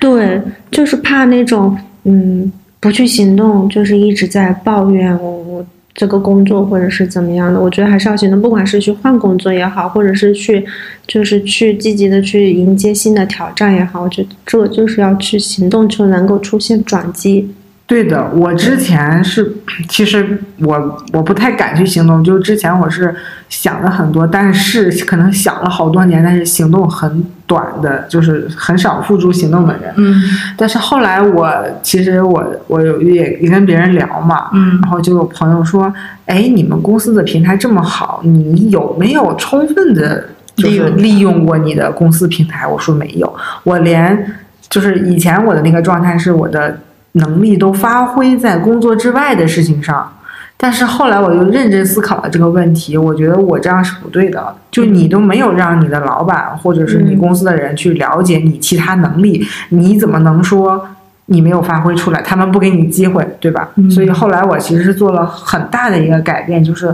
[0.01, 0.41] 对，
[0.71, 7.61] 就是怕那种嗯不去行动，就是一直在抱怨我我这个工作或者是怎么样的。
[7.61, 10.65] 我觉得还是要行动，不管是去换工作也好，或者是去
[11.07, 17.53] 就是去积极的去迎接新的挑战也好，我觉得这就是要去行动，就能够出现转机。
[17.85, 19.51] 对的，我之前是，
[19.89, 23.15] 其实我我不太敢去行动，就是之前我是
[23.49, 29.93] 想了很多，但是可能想了好多年，但是行动很短的，就是很少付诸行动的人。
[29.97, 30.15] 嗯
[30.57, 31.51] 但是后来我
[31.83, 35.93] 其实我我有也也跟别人聊嘛，嗯然后就有朋友说，
[36.27, 42.67] 哎，你们公司的平台这么好，你有没有充分的，就是利用利用过你的公司平台？
[42.67, 43.35] 我说没有，
[43.65, 44.37] 我连
[44.69, 46.79] 就是以前我的那个状态是我的
[47.13, 50.13] 能力都发挥在工作之外的事情上。
[50.61, 54.53] 但是后来我就认真思考了这个问题，我觉得我这样是不对的。
[54.73, 60.85] 就你都没有让你的老板或者是你公司的人去了解你其他能力，你怎么能说
[61.27, 62.21] 你没有发挥出来？
[62.23, 63.69] 他们不给你机会，对吧？
[63.77, 66.93] 嗯所以后来我其实是做了很大的一个改变，就是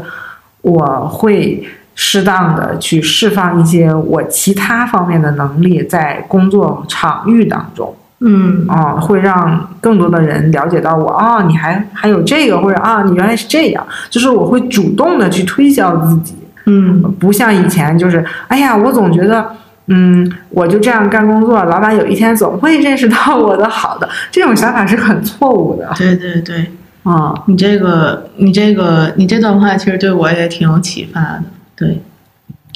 [0.60, 7.94] 我会适当的去释放一些我其他方面的能力在工作场域当中。
[8.20, 8.66] 嗯。
[8.68, 16.34] 啊、会让更多的人了解到我啊、你还还有这个，或者啊，你原来是这样，就是我会主动的去推销自己，
[16.66, 17.02] 嗯。
[17.18, 19.46] 不像以前就是，哎呀，我总觉得
[19.86, 25.92] 嗯，我就这样干工作，老板有一天总会认识到我的好的，这种想法是很错误的。
[25.96, 26.70] 对对对，
[27.02, 31.42] 啊、你这个你这个你这段话其实对我也挺有启发的。
[31.76, 32.02] 对，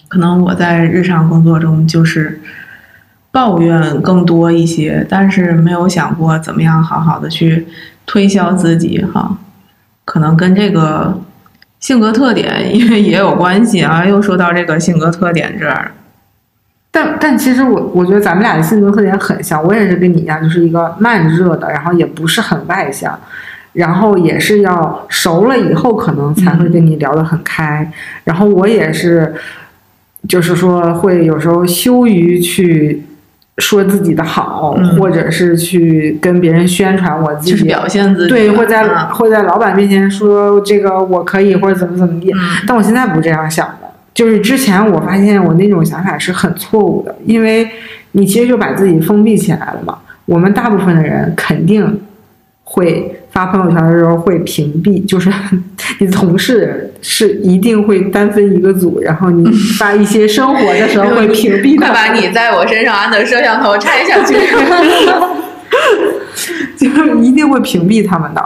[0.09, 2.43] 可能我在日常工作中就是
[3.39, 7.69] 抱怨更多一些，但是没有想过怎么样好好的去
[8.05, 9.39] 推销自己哈。
[10.05, 11.21] 可能跟这个
[11.79, 14.05] 性格特点因为也有关系啊。
[14.05, 15.93] 又说到这个性格特点这儿，
[16.91, 23.17] 但但其实我我觉得咱们俩的性格特点很像，我也是跟你一样，就是一个慢热的，然后也不是很外向，
[23.73, 27.89] 然后也是要熟了以后可能才会跟你聊得很开，
[28.25, 29.33] 然后我也是，
[30.27, 33.05] 就是说会有时候羞于去
[33.59, 43.89] 说自己的好，嗯或者是去跟别人宣传我自己就是表现自己，对，会在嗯会在老板面前说这个我可以或者怎么怎么地，嗯但我现在不这样想的。
[44.15, 47.69] 就是之前我发现我那种想法是很错误的，因为
[48.13, 49.99] 你其实就把自己封闭起来了嘛。
[50.25, 52.01] 我们大部分的人肯定
[52.65, 55.31] 会发朋友圈的时候会屏蔽，就是
[56.01, 59.49] 你的同事是一定会单分一个组，然后你
[59.79, 64.35] 发一些生活的时候会屏蔽快把你在我身上安的摄像头拆下去。
[66.77, 68.45] 就是一定会屏蔽他们的。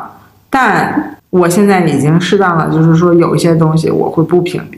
[0.50, 4.76] 但我现在已经适当的，就是说有一些东西我会不屏蔽，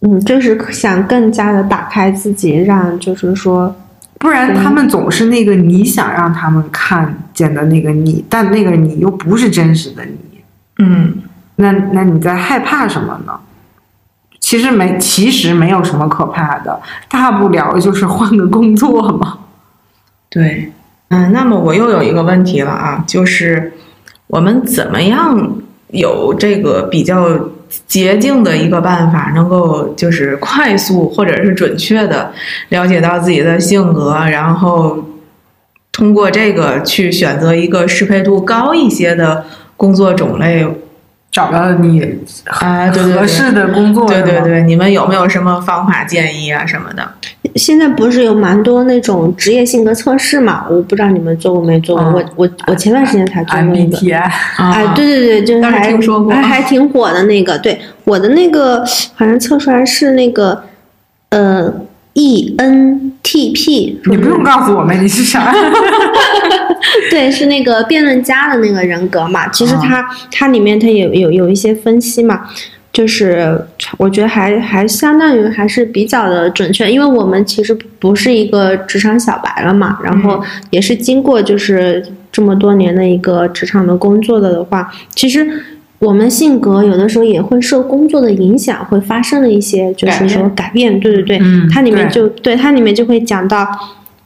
[0.00, 3.76] 嗯，就是想更加的打开自己，让就是说，
[4.20, 10.42] 不然他们总是那个你想让他们看见的那个你，但那个你又不是真实的你。
[10.78, 11.14] 嗯，
[11.56, 13.40] 那那你在害怕什么呢？
[14.38, 16.78] 其实没，其实没有什么可怕的，
[17.08, 19.38] 大不了就是换个工作嘛。
[20.28, 20.70] 对，
[21.08, 23.72] 嗯，那么我又有一个问题了啊，就是
[24.26, 25.56] 我们怎么样
[25.88, 27.40] 有这个比较
[27.86, 32.32] 捷径的一个办法，能够就是快速或者是准确的
[32.70, 35.04] 了解到自己的性格，然后
[35.92, 39.44] 通过这个去选择一个适配度高一些的
[39.76, 40.66] 工作种类。
[41.30, 42.02] 找到你
[42.44, 47.08] 啊，对对对合适的工作，对对对，你们有没有什么方法建议啊什么的？
[47.54, 50.66] 现在不是有蛮多那种职业性格测试嘛？
[50.68, 53.96] 我不知道你们做过没做过，嗯我我我前段时间才做过一个。
[53.96, 57.56] MBTI 哎，对对对，就是还听说过还还挺火的那个。
[57.58, 60.64] 对，我的那个好像测出来是那个
[61.30, 61.72] 呃
[62.14, 65.54] ENTP，你不用告诉我们 你是啥。
[67.10, 69.48] 对，是那个辩论家的那个人格嘛。
[69.48, 72.40] 其实啊它、它里面它有有有一些分析嘛，
[72.92, 73.66] 就是
[73.98, 85.46] 我觉得还还相当于还是比较的准确，因为我们其实不是一个职场小白了嘛，然后也是经过就是这么多年的一个职场的工作的的话，其实。
[86.00, 90.98] 我们性格有的时候也会受工作的影响，会发生了一些，就是说改变。
[90.98, 93.68] 对对对，嗯它里面就对它里面就会讲到，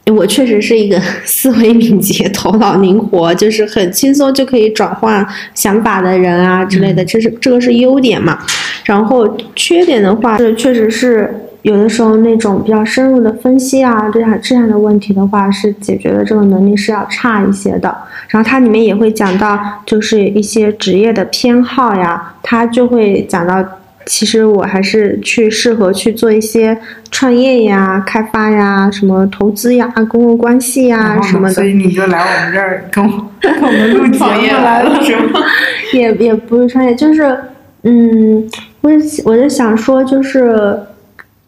[0.05, 8.39] 我确实是一个思维敏捷、头脑灵活，就是很轻松就可以转换想法的人啊之类的，这是这个是优点嘛。
[8.85, 17.97] 然后缺点的话，是确实是有的时候那种比较深入的分析啊，这样这样的问题的话，是解决的这个能力是要差一些的。
[18.27, 23.65] 然后它里面也会讲到，就是一些职业的偏好呀，它就会讲到。
[24.07, 26.77] 其实我还是去适合去做一些
[27.09, 31.63] 创业呀、开发呀、什么投资呀、公共关系呀什么的所。
[31.63, 35.39] 以你就来我们这儿跟我 跟我们录节目来了，是吗？
[35.91, 37.35] 也也不是创业，就是
[37.81, 38.47] 嗯，
[38.81, 38.91] 我
[39.23, 40.77] 我就想说，就是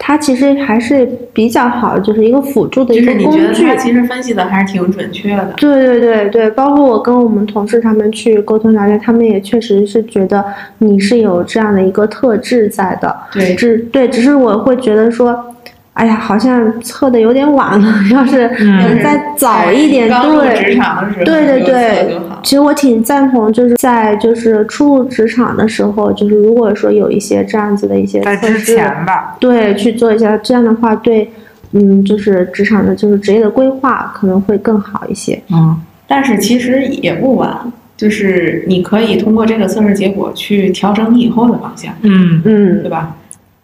[0.08, 3.68] 它其实还是比较好，就是一个辅助的一个工是你觉得具。
[3.78, 5.54] 其实分析的还是挺准确的。
[5.58, 10.46] 对对对对，包括我跟我们同事他们去沟通聊天，他们也确实是觉得
[10.78, 13.14] 你是有这样的一个特质在的。
[13.34, 15.54] 对只对，只是我会觉得说，
[15.98, 20.76] 哎呀，好像测的有点晚了， 要是能再早一点，对。
[20.76, 31.32] 场的时候，对对对，其实我挺赞同，就是在就是初入职场的时候，就是如果说有一些这样子的一些在之测试，前吧，对，去做一下，这样的话对，
[31.72, 35.42] 嗯，就是职场的就是职业的规划可能会更好一些。
[35.52, 35.76] 嗯，
[36.08, 37.50] 但是其实也不晚，
[37.96, 43.16] 就是你可以通过这个测试结果去调整你以后的方向，嗯，嗯对，吧？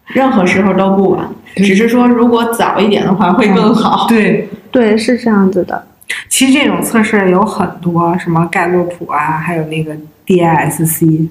[0.08, 4.06] 任何时候都不晚，只是说如果早一点的话会更好。
[4.08, 4.48] 对。
[4.70, 5.86] 对，是这样子的。
[6.28, 11.28] 其实这种测试有很多，什么盖洛普啊，还有那个 DISC，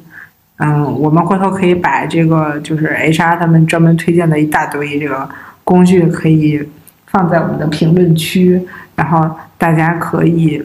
[0.59, 5.27] 嗯，我们回头可以把这个就是 HR 他们专门推荐的一大堆这个
[5.65, 6.65] 工具，可以
[7.08, 8.62] 放在我们的评论区，
[8.95, 10.63] 然后大家可以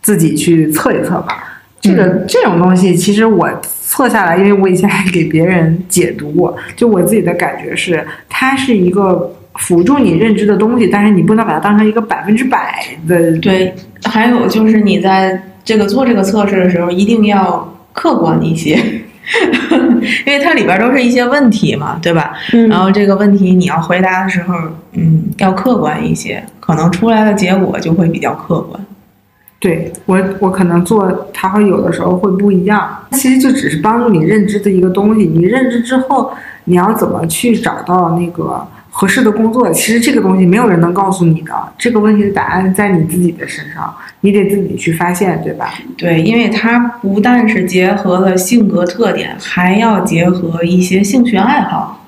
[0.00, 1.53] 自己去测一测吧。
[1.84, 3.48] 这个、这种东西，其实我
[3.82, 13.36] 测下来，因为我以前还给别人解读过，就我自己的感觉是，它是一个辅助你认知的东西，但是你不能把它当成一个百分之百的。
[13.38, 13.74] 对，
[14.04, 18.76] 还有就是你在这个做这个测试的时候，一定要客观一些，
[20.26, 22.32] 因为它里边都是一些问题嘛，对吧？
[22.52, 24.54] 嗯然后这个问题你要回答的时候，
[24.92, 28.80] 嗯，要客观一些，可能出来的结果就会比较客观。
[29.64, 32.98] 对我，我可能做它会有的时候会不一样。
[33.12, 35.24] 其实就只是帮助你认知的一个东西。
[35.24, 36.30] 你认知之后，
[36.64, 39.70] 你要怎么去找到那个合适的工作？
[39.70, 41.50] 其实这个东西没有人能告诉你的。
[41.78, 43.90] 这个问题的答案在你自己的身上，
[44.20, 45.72] 你得自己去发现，对吧？
[45.96, 52.04] 对，因为它不但是结合了性格特点，还要结合一些兴趣爱好，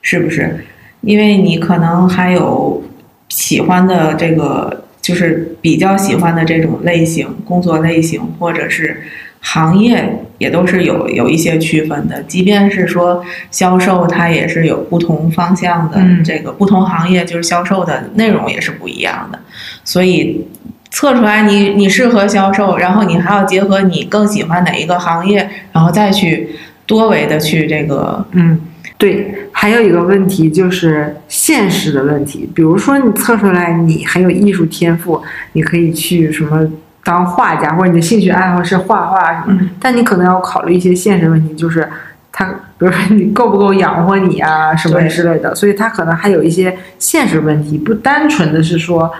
[0.00, 0.64] 是不是？
[1.00, 2.84] 因为你可能还有
[3.30, 9.02] 喜欢的这个，就是比较喜欢的这种类型、工作类型，或者是
[9.40, 12.22] 行业，也都是有有一些区分的。
[12.24, 19.38] 即便是说销售，它也是有不同方向的，嗯这个不同行业就是销售的内容也是不一样的，
[19.84, 20.46] 所以。
[20.92, 26.50] 测出来你你适合销售，然后你还要结合你更喜欢哪一个行业，然后再去
[26.84, 28.60] 多维的去这个嗯，
[29.00, 29.48] 对。
[29.50, 35.20] 还有一个问题就是现实的问题，比如说你测出来你很有艺术天赋，
[35.54, 36.64] 你可以去什么
[37.02, 41.86] 当画家，或者你的兴趣爱好是画画什么，嗯但你可能要考虑一些现实问题，就是
[42.32, 42.44] 他，
[42.78, 49.10] 比如说你够不够养活你啊，什么之类的，所以他可能还有一些现实问题，不单纯的是说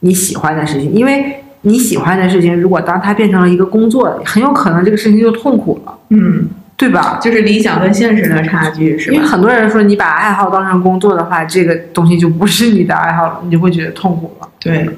[0.00, 7.18] 你喜欢的事情，因为你喜欢的事情，如果当它变成了一个工作，很有可能这个事情就痛苦了，嗯，对吧？
[7.22, 9.14] 就是理想跟现实的差距是吧？
[9.16, 14.48] 因为很多人说你把爱好当成工作的话，这个东西就不是你的爱好了，你就会觉得痛苦了。
[14.58, 14.88] 对，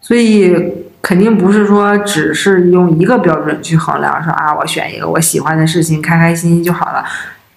[0.00, 0.54] 所以
[1.00, 7.04] 肯定不是说只是用一个标准去衡量，说啊，我选一个我喜欢的事情，开开心心就好了。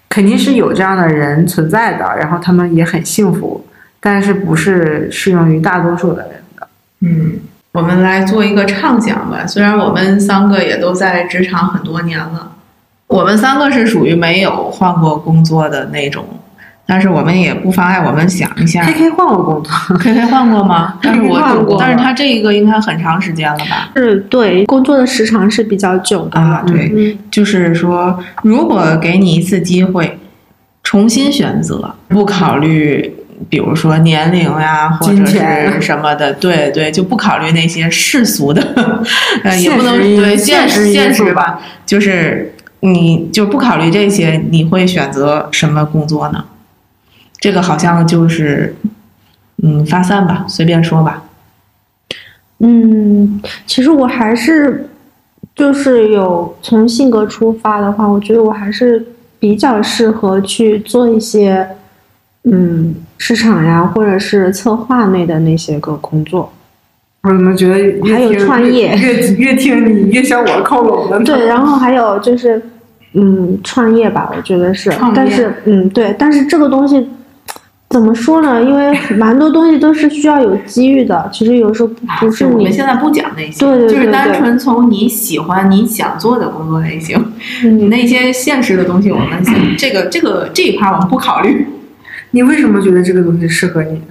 [0.07, 3.65] 肯定是有这样的人存在的，然后他们也很幸福，
[3.99, 6.67] 但是不是适用于大多数的人的。
[7.01, 7.33] 嗯，
[7.73, 9.45] 我们来做一个畅想吧。
[9.45, 12.54] 虽然我们三个也都在职场很多年了，
[13.07, 16.25] 我们三个是属于没有换过工作的那种，
[16.87, 20.95] 但是我们也不妨碍我们想一下 K K 换过工作，，K K 换过吗？
[21.03, 21.77] 但是我换过。
[21.79, 23.89] 但是他这一个应该很长时间了吧？
[23.95, 26.39] 是对工作的时长是比较久的。
[26.39, 27.17] 啊，对，嗯。
[27.31, 30.19] 就是说，如果给你一次机会，
[30.83, 33.15] 重新选择，不考虑，
[33.49, 38.61] 比如说年龄呀，或者是什么的，对对，就不考虑那些世俗的，
[39.43, 42.54] 呃，也不能对现现实现实吧，就是
[42.85, 46.45] 你就不考虑这些，你会选择什么工作呢？
[47.39, 48.75] 这个好像就是，
[49.63, 51.23] 嗯，发散吧，随便说吧。
[52.59, 54.89] 嗯，其实我还是
[55.53, 59.05] 就是有从性格出发的话，我觉得我还是
[59.39, 61.67] 比较适合去做一些
[62.43, 66.51] 嗯市场呀，或者是策划类的那些个工作。
[67.23, 71.25] 我怎么觉得越还有听创业越越越听你越向我靠拢了呢？
[71.25, 72.61] 对，然后还有就是，
[73.15, 77.07] 嗯，创业吧，我觉得是但是，嗯，对，但是这个东西
[77.89, 78.61] 怎么说呢？
[78.61, 87.17] 因为蛮多东西都是需要有机遇的，其实有时候不不是你我们，现在不讲那些，对对对就是单纯从你喜欢、你想做的工作类型，
[87.63, 91.65] 你嗯，那些现实的东西，我们先这个这个这一趴我们不考虑。
[92.31, 94.01] 你为什么觉得这个东西适合你？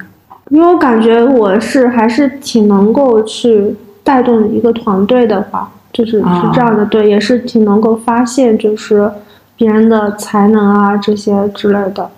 [0.50, 9.10] 因为我感觉我是还是挺能够去带动一个团队的话，就是是啊这样的，对，也是挺能够发现就是
[9.56, 12.10] 别人的才能啊这些之类的。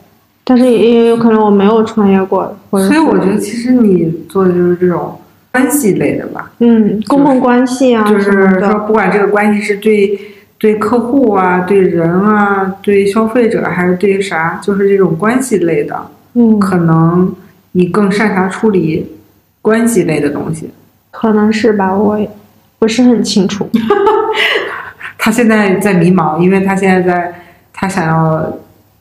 [0.42, 5.18] 但是也也有可能我没有创业过，或者所以我觉得其实你做的就是这种
[5.52, 10.18] 关系类的吧，嗯，公共关系啊就是说，不管这个关系是对
[10.58, 16.00] 对客户啊、对人啊、对消费者还是对啥，就是这种关系类的，
[16.34, 17.34] 嗯，可能
[17.72, 19.14] 你更擅长处理
[19.60, 20.70] 关系类的东西。
[21.10, 22.30] 可能是吧，我也
[22.78, 23.68] 不是很清楚。
[25.18, 27.34] 他现在在迷茫，因为他现在在
[27.72, 28.58] 他想要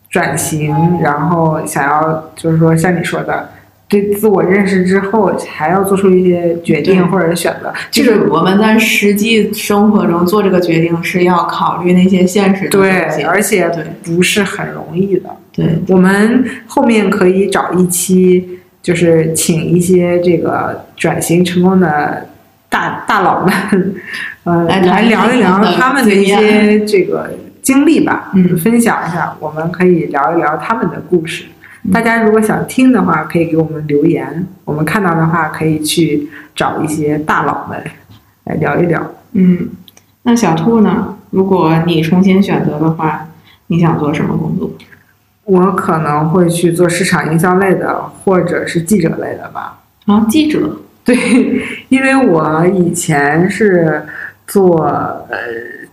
[0.09, 3.49] 转型，然后想要就是说像你说的，
[3.87, 7.71] 对自我认识之后，还要做出一些决定或者选择。
[7.91, 13.23] 这就是个我们在实际生活中做这个决定，是要考虑那些现实的对东西，。
[13.23, 15.29] 而且对不是很容易的。
[15.51, 22.27] 对，我们后面可以找一期，就是请一些这个转型成功的
[22.75, 23.95] 大大佬们，
[24.43, 31.45] 呃，来聊一聊他们的一些这个经历吧，嗯分享一下，我们可以聊一聊他们的故事。
[31.83, 37.81] 嗯大家如果想听的话，可以给我们留言，我们看到的话可以去找一些大佬们
[38.45, 39.01] 来聊一聊。
[39.31, 39.69] 嗯，
[40.23, 41.15] 那小兔呢？
[41.29, 43.27] 如果你重新选择的话，
[43.67, 44.69] 你想做什么工作？
[45.45, 49.77] 我可能会去做市场营销类的，或者是记者类的吧。
[50.07, 51.15] 啊，记者，对，
[51.89, 54.03] 因为我以前是
[54.47, 54.81] 做
[55.29, 55.37] 呃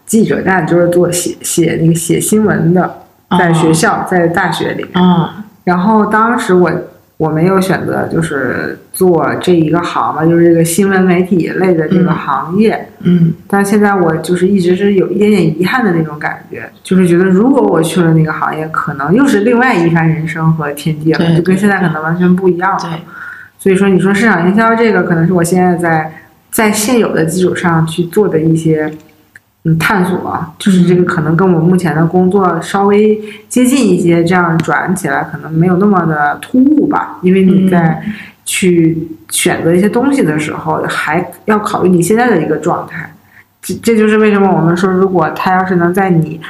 [0.07, 3.03] 记者站，就是做写写那个写新闻的，
[3.39, 4.93] 在学校，在大学里面。
[4.95, 6.71] 啊，然后当时我
[7.19, 12.89] 我没有选择就是做这一个行嘛，就是这个新闻媒体类的这个嗯行业。
[13.01, 22.99] 嗯但现在我就是一直是有一点点遗憾的那种感觉，就是觉得如果我去了那个行业，可能又是另外一番人生和天地了，就跟现在可能完全不一样了。
[23.63, 26.13] 对，所以说，你说市场营销这个，可能是我现在在
[26.51, 28.93] 在现有的基础上去做的一些
[29.65, 38.03] 嗯探索啊，就是这个可能跟我目前的工作稍微接近一些，这样转起来可能没有那么的突兀吧，因为你在
[38.45, 43.15] 去选择一些东西的时候，还要考虑你现在的一个状态。
[43.63, 46.41] 这这就是为什么我们说，如果他要是能在你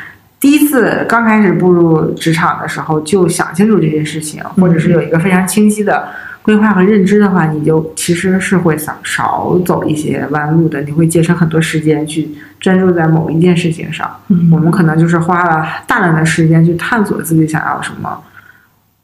[0.41, 6.09] 第一次刚开始步入职场的时候就想清楚这些事情，或者是有一个非常清晰的
[6.43, 12.29] 规划和认知的话，你就其实是会少少走一些弯路的，你会节省很多时间去
[12.59, 14.11] 专注在某一件事情上。
[14.29, 18.21] 嗯我们可能就是花了大量的时间去探索自己想要什么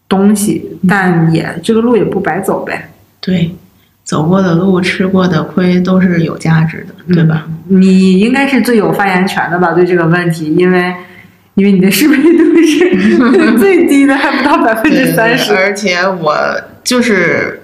[0.09, 3.55] 东西，但也这个路也不白走呗，对，
[4.05, 7.47] 走过的路、吃过的亏都是有价值的，对吧？
[7.69, 9.73] 你应该是最有发言权的吧？
[9.75, 10.93] 对这个问题，因为
[11.55, 15.55] 因为你的适配度是 最低的，还不到百分之三十。
[15.55, 16.35] 而且我
[16.89, 17.61] 就是，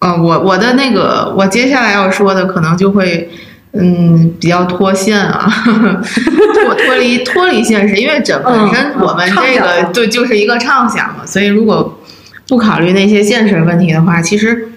[0.00, 3.30] 呃，我我的那个，我接下来要说的可能就会，
[3.72, 5.48] 嗯，比较脱线啊，
[6.54, 11.98] 脱脱离脱离现实，因为这本身我们这个对就是一个畅想嘛，所以如果
[12.46, 14.68] 不考虑那些现实问题的话，其实。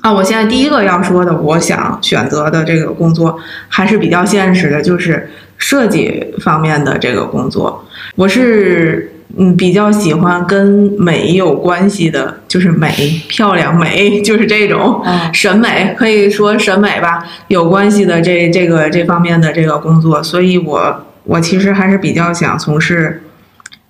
[0.00, 5.28] 啊，我现在第一个要说的，我想选择的这个工作还是比较现实的，就是
[5.58, 7.84] 设计方面的这个工作。
[8.16, 12.90] 我是嗯比较喜欢跟美有关系的，就是美、
[13.28, 23.22] 漂亮、美， 就是这种嗯审美，可以说审美吧，有关系的这这个这方面的这个工作，所以我我其实还是比较想从事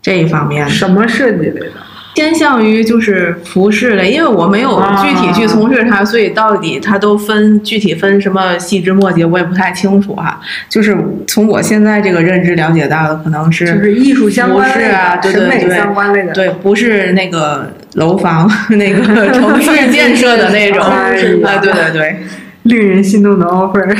[0.01, 0.70] 这一方面的。
[0.70, 1.72] 什么设计类的？
[2.15, 10.41] 偏向于就是服饰类，因为我没有具体去从事它，所以到底它都分具体分什么细枝末节，我也不太清楚哈。
[10.69, 10.97] 就是
[11.27, 16.33] 从我现在这个认知了解到的，可能是就是艺术相关啊对对审美对相关类的。
[16.33, 19.03] 对，不是那个楼房 那个
[19.35, 22.17] 城市建设的那种哎呀啊，对对对。
[22.65, 23.95] 令人心动的 offer。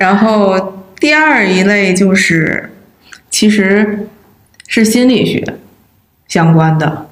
[0.00, 2.70] 然后第二一类就是，
[3.30, 4.08] 其实
[4.66, 5.44] 是心理学
[6.26, 7.03] 相关的。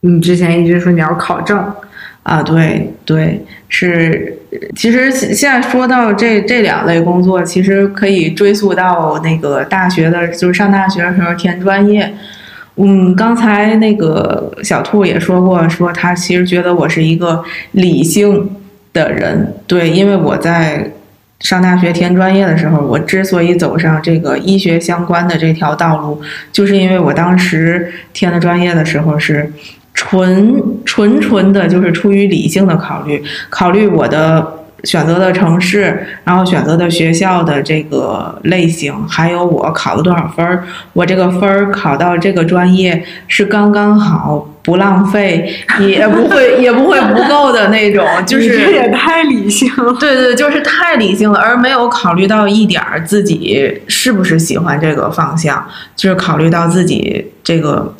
[0.00, 1.62] 你之前一直说你要考证，
[2.22, 4.38] 啊，对对，是，
[4.74, 12.12] 其实现在说到这这两类工作，其实可以追溯到那个大学的，就是上大学的时候填专业。
[12.76, 18.48] 嗯，刚才那个小兔也说过，说他其实觉得我是一个理性
[18.94, 20.90] 的人，对，因为我在
[21.40, 26.22] 上大学填专业的时候，我之所以走上这个医学相关的这条道路，
[26.52, 29.52] 就是因为我当时填的专业的时候是
[30.00, 49.92] 纯纯纯的，就是出于理性的考虑，考虑我的选择的城市，然后选择的学校的这个类型，还有我考了多少分儿，我这个分儿考到这个专业是刚刚好，不浪费，也不会也不会不够的那种，就是这也太理性了。
[50.00, 55.62] 对对，就是太理性了，而没有考虑到一点儿自己是不是喜欢这个方向，
[55.94, 57.94] 就是考虑到自己这个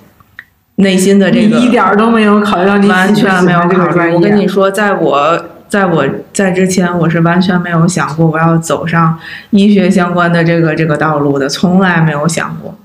[0.80, 4.12] 内心的这个一点儿都没有考虑到你完全没有考虑。
[4.12, 9.18] 我跟你说，在我在我在之前，我是完全没有想过我要走上
[9.50, 12.76] 医学相关的这个这个道路的，从来没有想过。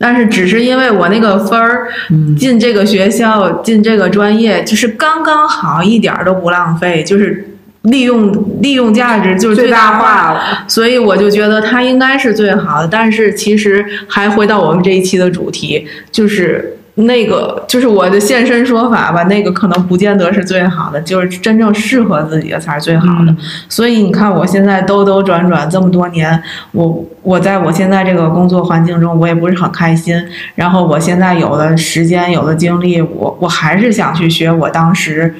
[0.00, 8.32] 但是只是因为我那个分儿嗯进这个学校、进这个专业，就是刚刚好，一点儿都不浪费，就是利用
[8.62, 10.64] 利用价值就是最大化了。
[10.68, 12.86] 所以我就觉得它应该是最好的。
[12.86, 23.30] 但是其实还回到我们这一期的主题，就是那个就是我的现身说法吧，那个可能不见得是最好的，就是真正适合自己的才是最好的。
[23.30, 23.36] 嗯
[23.68, 26.42] 所以你看，我现在兜兜转转这么多年，
[26.72, 30.20] 我我在我现在这个工作环境中，我也不是很开心。
[30.56, 35.32] 然后我现在有了时间，有了精力，我我还是想去学我当时，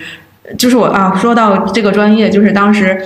[0.57, 3.01] 就是我啊，说到这个专业，就是当时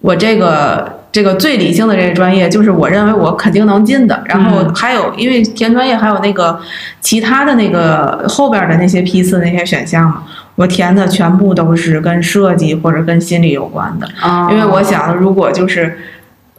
[0.00, 4.22] 我这个这个最理性的这个专业，就是我认为我肯定能进的。
[4.26, 6.60] 然后嗯还有，因为填专业还有那个
[7.00, 10.22] 其他的那个后边的那些批次那些选项嘛，
[10.54, 14.08] 我填的全部都是跟设计或者跟心理有关的。
[14.20, 15.98] 啊因为我想，如果就是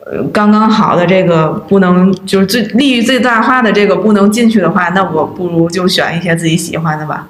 [0.06, 7.28] 呃刚刚好的这个不能就是最利益最大化的这个不能进去的话，那我不如就选一些自己喜欢的吧。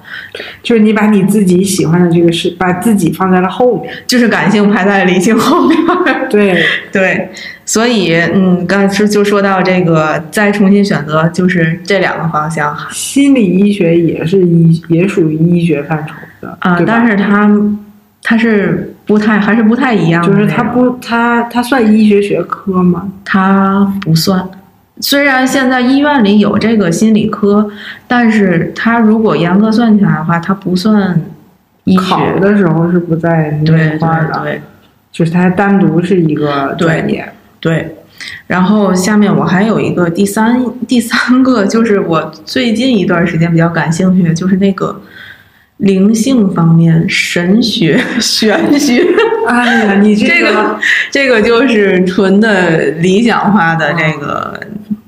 [0.62, 3.92] 就是你把你自己喜欢的这个事，把自己放在了后面。
[4.06, 5.78] 就是感性排在理性后面。
[6.30, 7.28] 对， 对，
[7.66, 17.50] 所以嗯，刚才就说到这个再重新选择，就是这两个方向心理医学也是医，也属于医学范畴的啊，但是它
[18.22, 23.08] 它是不太还是不太一样就，是它不，它它算医学学科吗？
[23.24, 24.48] 它不算。
[25.00, 27.68] 虽然现在医院里有这个心理科，
[28.06, 31.20] 但是它如果严格算起来的话，它不算
[31.84, 32.10] 医学。
[32.10, 34.62] 考的时候是不在对那块儿的，对对
[35.10, 37.28] 就是它单独是一个专业。
[37.58, 37.96] 对。
[38.46, 45.00] 然后下面我还有一个第三第三个，就是我最近一段时间比较感兴趣的，就是那个
[45.82, 49.04] 灵性方面、神学、 玄学。
[49.46, 50.78] 哎呀，你这个
[51.10, 54.58] 这个就是纯的理想化的这个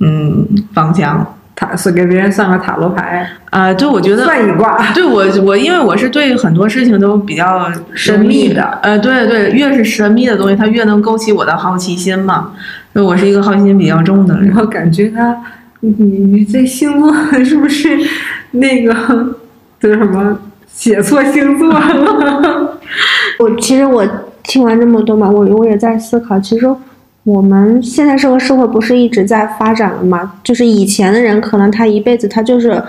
[0.00, 1.26] 嗯方向。
[1.56, 4.92] 塔是给别人算个塔罗牌，啊、对，我觉得算一卦。
[4.92, 12.50] 对我我因为我是对很多事情都比较神秘的呃，对对，越是神秘的东西，它越能勾起我的好奇心嘛。
[12.92, 14.48] 所以我是一个好奇心比较重的人。
[14.48, 15.32] 然后感觉他，
[15.78, 17.14] 你你这星座
[17.44, 17.96] 是不是
[18.50, 18.92] 那个
[19.80, 20.36] 叫 什么
[20.74, 22.78] 写错星座了？
[23.38, 24.06] 我其实我
[24.42, 26.68] 听完这么多嘛，我我也在思考，其实
[27.22, 30.34] 我们现在这个社会不是一直在发展了嘛？
[30.42, 32.82] 就是以前的人可能他一辈子他就是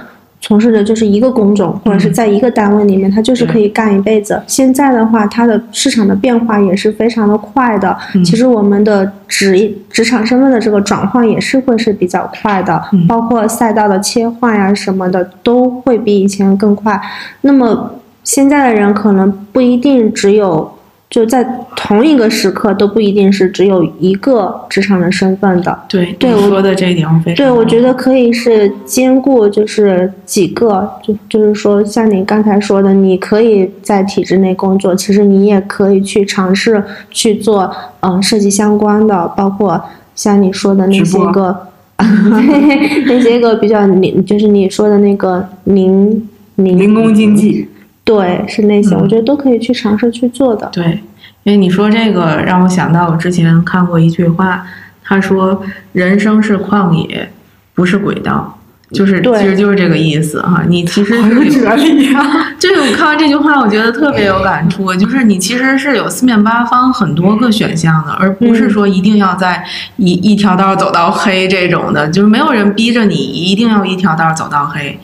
[0.47, 4.39] 从事的就是一个工种，或者是在一个单位里面，他就是可以干一辈子。
[4.45, 7.97] 现在的话，它的市场的变化也是非常的快的。
[8.23, 17.01] 其实我们的职职场身份的这个转换也是会是比较快的，嗯包括赛道的切换呀什么的都会比以前更快。
[17.41, 20.71] 那么现在的人可能不一定只有
[21.09, 21.43] 就在
[21.87, 25.79] 同一个时刻都不一定是只有一个职场的身份的。
[25.87, 39.79] 对对我说的这一点我非常对，我觉得可以是兼顾，就是几个，就就是说，像你刚才说的，你可以在体制内工作，其实你也可以去尝试去做，嗯、设计相关的，包括
[40.15, 41.67] 像你说的那些个，
[41.97, 47.67] 那些个比较零，就是你说的那个零零零工经济，
[48.03, 50.67] 对，是那些，嗯我觉得都可以去尝试去做的。
[50.73, 50.99] 对，
[51.45, 54.65] 因为你说这个让我想到我之前看过一句话，
[55.03, 57.31] 他说人生是旷野，
[57.75, 58.57] 不是轨道。
[58.95, 62.47] 就是其实就是这个意思哈，你其实好有是哲理啊！
[62.57, 69.63] 这 个我看完这句话，我觉得特别有感触，就是你其实是有四面八方很多个选项的，而不是说一定要在
[69.97, 74.99] 一一条道走到黑这种的，就是没有人逼着你一定要一条道走到黑。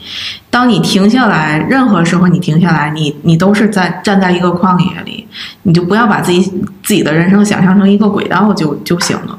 [0.50, 5.26] 当你停下来，任何时候你停下来，你你都是在站在一个旷野里，
[5.62, 6.40] 你就不要把自己
[6.82, 9.38] 自己的人生想象成一个轨道就就行了。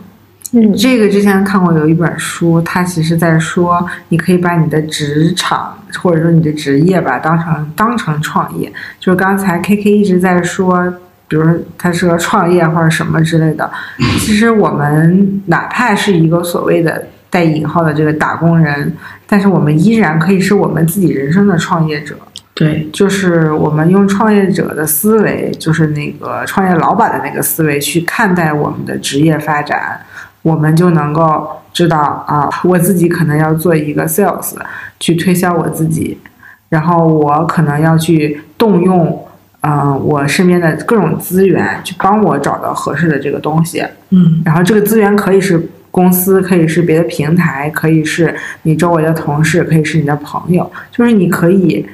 [0.55, 8.71] 嗯，这个之前看过有一本书，它其实在说，你可以把你的职场或者说你的职业吧当成当成创业。
[8.99, 10.93] 就是刚才 K K 一直在说，
[11.27, 13.69] 比如说他是个创业或者什么之类的。
[14.19, 18.95] 其实我们哪怕是一个所谓的带引号的这个打工人，
[19.25, 22.15] 但是我们依然可以是我们自己人生的创业者。
[22.53, 29.99] 对，就是我们用创业者的思维，就是那个创业老板的那个思维去看待我们的职业发展，
[30.43, 34.53] 我们就能够知道啊，我自己可能要做一个 sales
[34.99, 36.19] 去推销我自己，
[36.69, 39.25] 然后我可能要去动用，
[39.61, 44.41] 嗯、我身边的各种资源去帮我找到合适的这个东西，嗯。
[44.45, 51.85] 然后这个资源可以是公司，可以是别的平台，可以是你周围的同事，可以是你的朋友，就是你可以，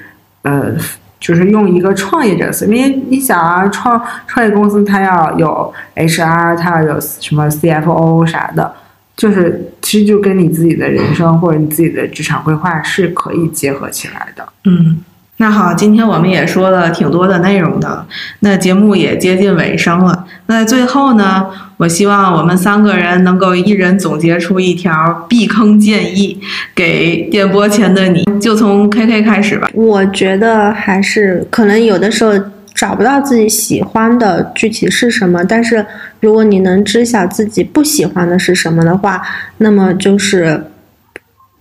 [0.42, 0.74] 呃，
[1.20, 8.74] 就是用一个创业者思维，你想啊，创创业公司它要有 HR，它要有什么 CFO 啥的，
[9.18, 14.48] 就是其实就跟你自己的人生或者你自己的职场规划是可以结合起来的。
[14.64, 15.04] 嗯。
[15.42, 18.06] 那好，今天我们也说了挺多的内容的，
[18.42, 20.26] 那节目也接近尾声了。
[20.48, 21.46] 那最后呢，
[21.78, 26.38] 我希望我们三个人能够一人总结出一条避坑建议，
[26.76, 28.26] 给电波前的你。
[28.42, 29.70] 就从 K K 开始吧。
[29.74, 32.34] 我觉得还是可能有的时候
[32.76, 35.86] 找不到自己喜欢的具体是什么，但是
[36.20, 39.22] 如果你能知晓自己不喜欢的是什么的话，
[39.60, 40.66] 那么就是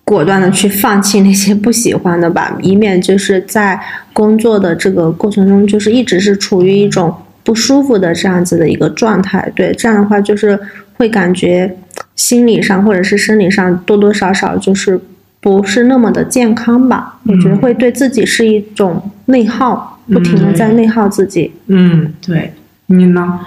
[0.08, 3.78] 果断的去放弃那些不喜欢的吧，以免就是在
[4.14, 9.52] 工作的这个过程中，就是一直是处于一种不舒服的这样子的一个状态。
[9.54, 10.58] 对，这样的话就是
[10.96, 11.76] 会感觉
[12.16, 14.98] 心理上或者是生理上多多少少就是
[15.40, 17.18] 不是那么的健康吧。
[17.26, 21.52] 我觉得会对自己是一种内耗，不停的在内耗自己。
[21.66, 22.54] 嗯，对，
[22.86, 23.38] 你呢？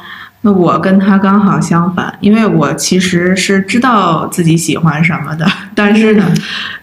[0.43, 6.25] 那我跟他刚好相反，因为我其实是知道自己喜欢什么的， 但是呢，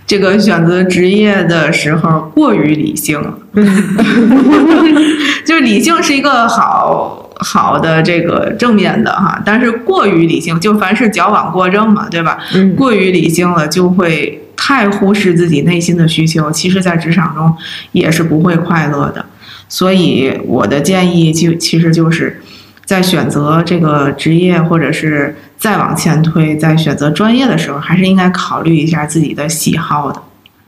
[0.07, 3.39] 这个选择职业的时候过于理性了。
[5.45, 12.39] 就是理性是一个好好的这个正面的哈，但是过于理性，就凡是矫枉过正嘛，对吧？
[12.55, 17.53] 嗯过于理性了，就会太忽视自己内心的需求，其实，在职场中
[17.93, 19.25] 也是不会快乐的。
[19.69, 22.41] 所以，我的建议就其实就是
[22.89, 30.19] 在选择这个职业，或者是再往前推，在选择专业的时候，还是应该考虑一下自己的喜好的。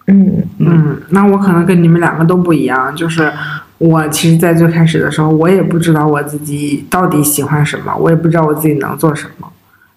[0.09, 3.33] 嗯嗯，那我可能跟你们两个都不一样，就是
[3.79, 9.49] 我其实，在最开始的时候，我也不知道我自己到底喜欢什么，我也不知道我自己能做什么。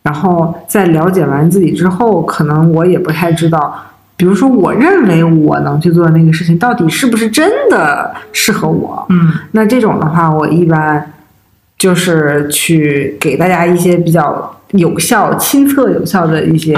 [0.03, 3.75] 然后在了解完自己之后，可能我也不太知道，
[4.15, 9.05] 比如说，我认为我能去做的那个事情，到底是不是真的适合我？
[9.09, 11.11] 嗯那这种的话，我一般
[11.77, 16.73] 就是去给大家一些比较有效、亲测有效的一些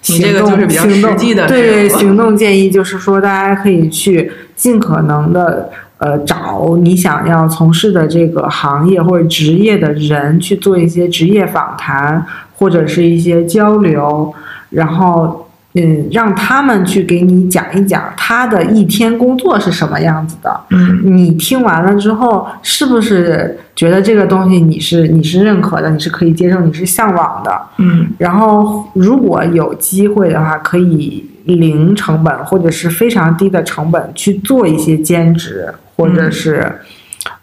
[0.00, 1.16] 行动、行动
[1.48, 12.24] 对行动建议，就是说大家可以去尽可能的呃找你想要从事的这个行业或者职业的人去做一些职业访谈
[12.56, 14.32] 或者是一些交流，
[14.70, 15.43] 然后。
[15.76, 27.60] 嗯，让他们去给你讲一讲他的一天工作是什么样子的，嗯你听完了之后，是不是觉得这个东西你是你是认可的，你是可以接受，你是向往的？
[27.78, 36.70] 嗯然后如果有机会的话，可以零成本或者是非常低的成本去做一些兼职，或者是、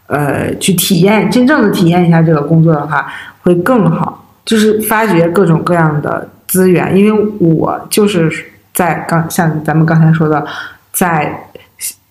[0.06, 3.12] 呃去体验真正的体验一下这个工作的话，
[3.42, 4.20] 会更好。
[4.44, 8.30] 就是发掘各种各样的资源，因为我就是
[8.74, 10.44] 在刚像咱们刚才说的，
[10.92, 11.48] 在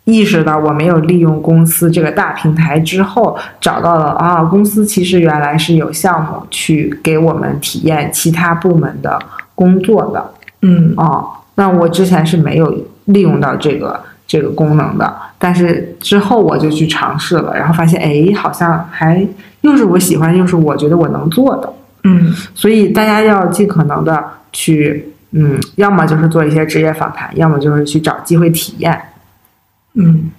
[0.06, 9.20] 意识到我没有利用公司这个大平台之后，找到了啊，公司其实原来是有项目去给我们体验其他部门的
[9.54, 10.32] 工作的
[10.64, 11.30] 嗯哦。
[11.54, 12.76] 那我之前是没有
[13.06, 19.24] 利用到这个这个功能的，但是之后我就去尝试了，然后发现哎，好像还
[19.62, 21.72] 又是我喜欢，又是我觉得我能做的。
[22.04, 29.02] 嗯所以大家要尽可能的去，嗯，要么就是做一些职业访谈，要么就是去找机会体验。
[29.94, 30.32] 嗯。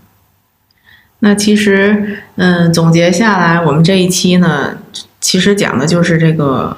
[1.25, 4.77] 那其实，嗯，总结下来，我们这一期呢，
[5.21, 6.77] 其实讲的就是这个，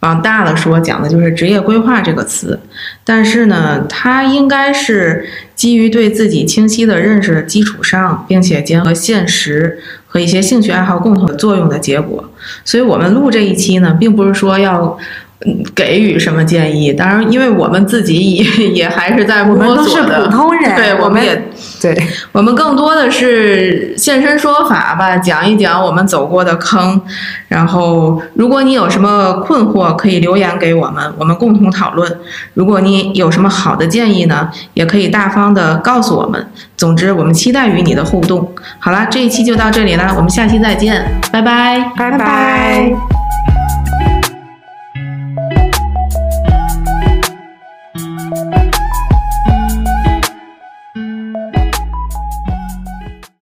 [0.00, 2.58] 往大了说，讲的就是职业规划这个词。
[3.04, 12.24] 但是呢，它应该是基于对自己清晰的认识的基础上，并且结合现实和一些兴趣爱好共同的作用的结果。
[12.64, 14.98] 所以我们录这一期呢，并不是说要。
[15.44, 16.92] 嗯给予什么建议？
[16.92, 21.42] 当然，因为我们自己也 也还是在我们都是摸索的，普通人，对，我们我们也
[21.80, 21.94] 对，
[22.32, 27.00] 我们更多的是现身说法吧，讲一讲我们走过的坑。
[27.48, 32.10] 然后，如果你有什么困惑，可以留言给我们，我们共同讨论。
[32.54, 36.44] 如果你有什么好的建议呢，也可以大方的告诉我们。
[36.76, 38.50] 总之，我们期待与你的互动。
[38.78, 41.92] 好啦，这一期就到这里啦，我们下期再见，拜拜。
[41.96, 43.15] 拜拜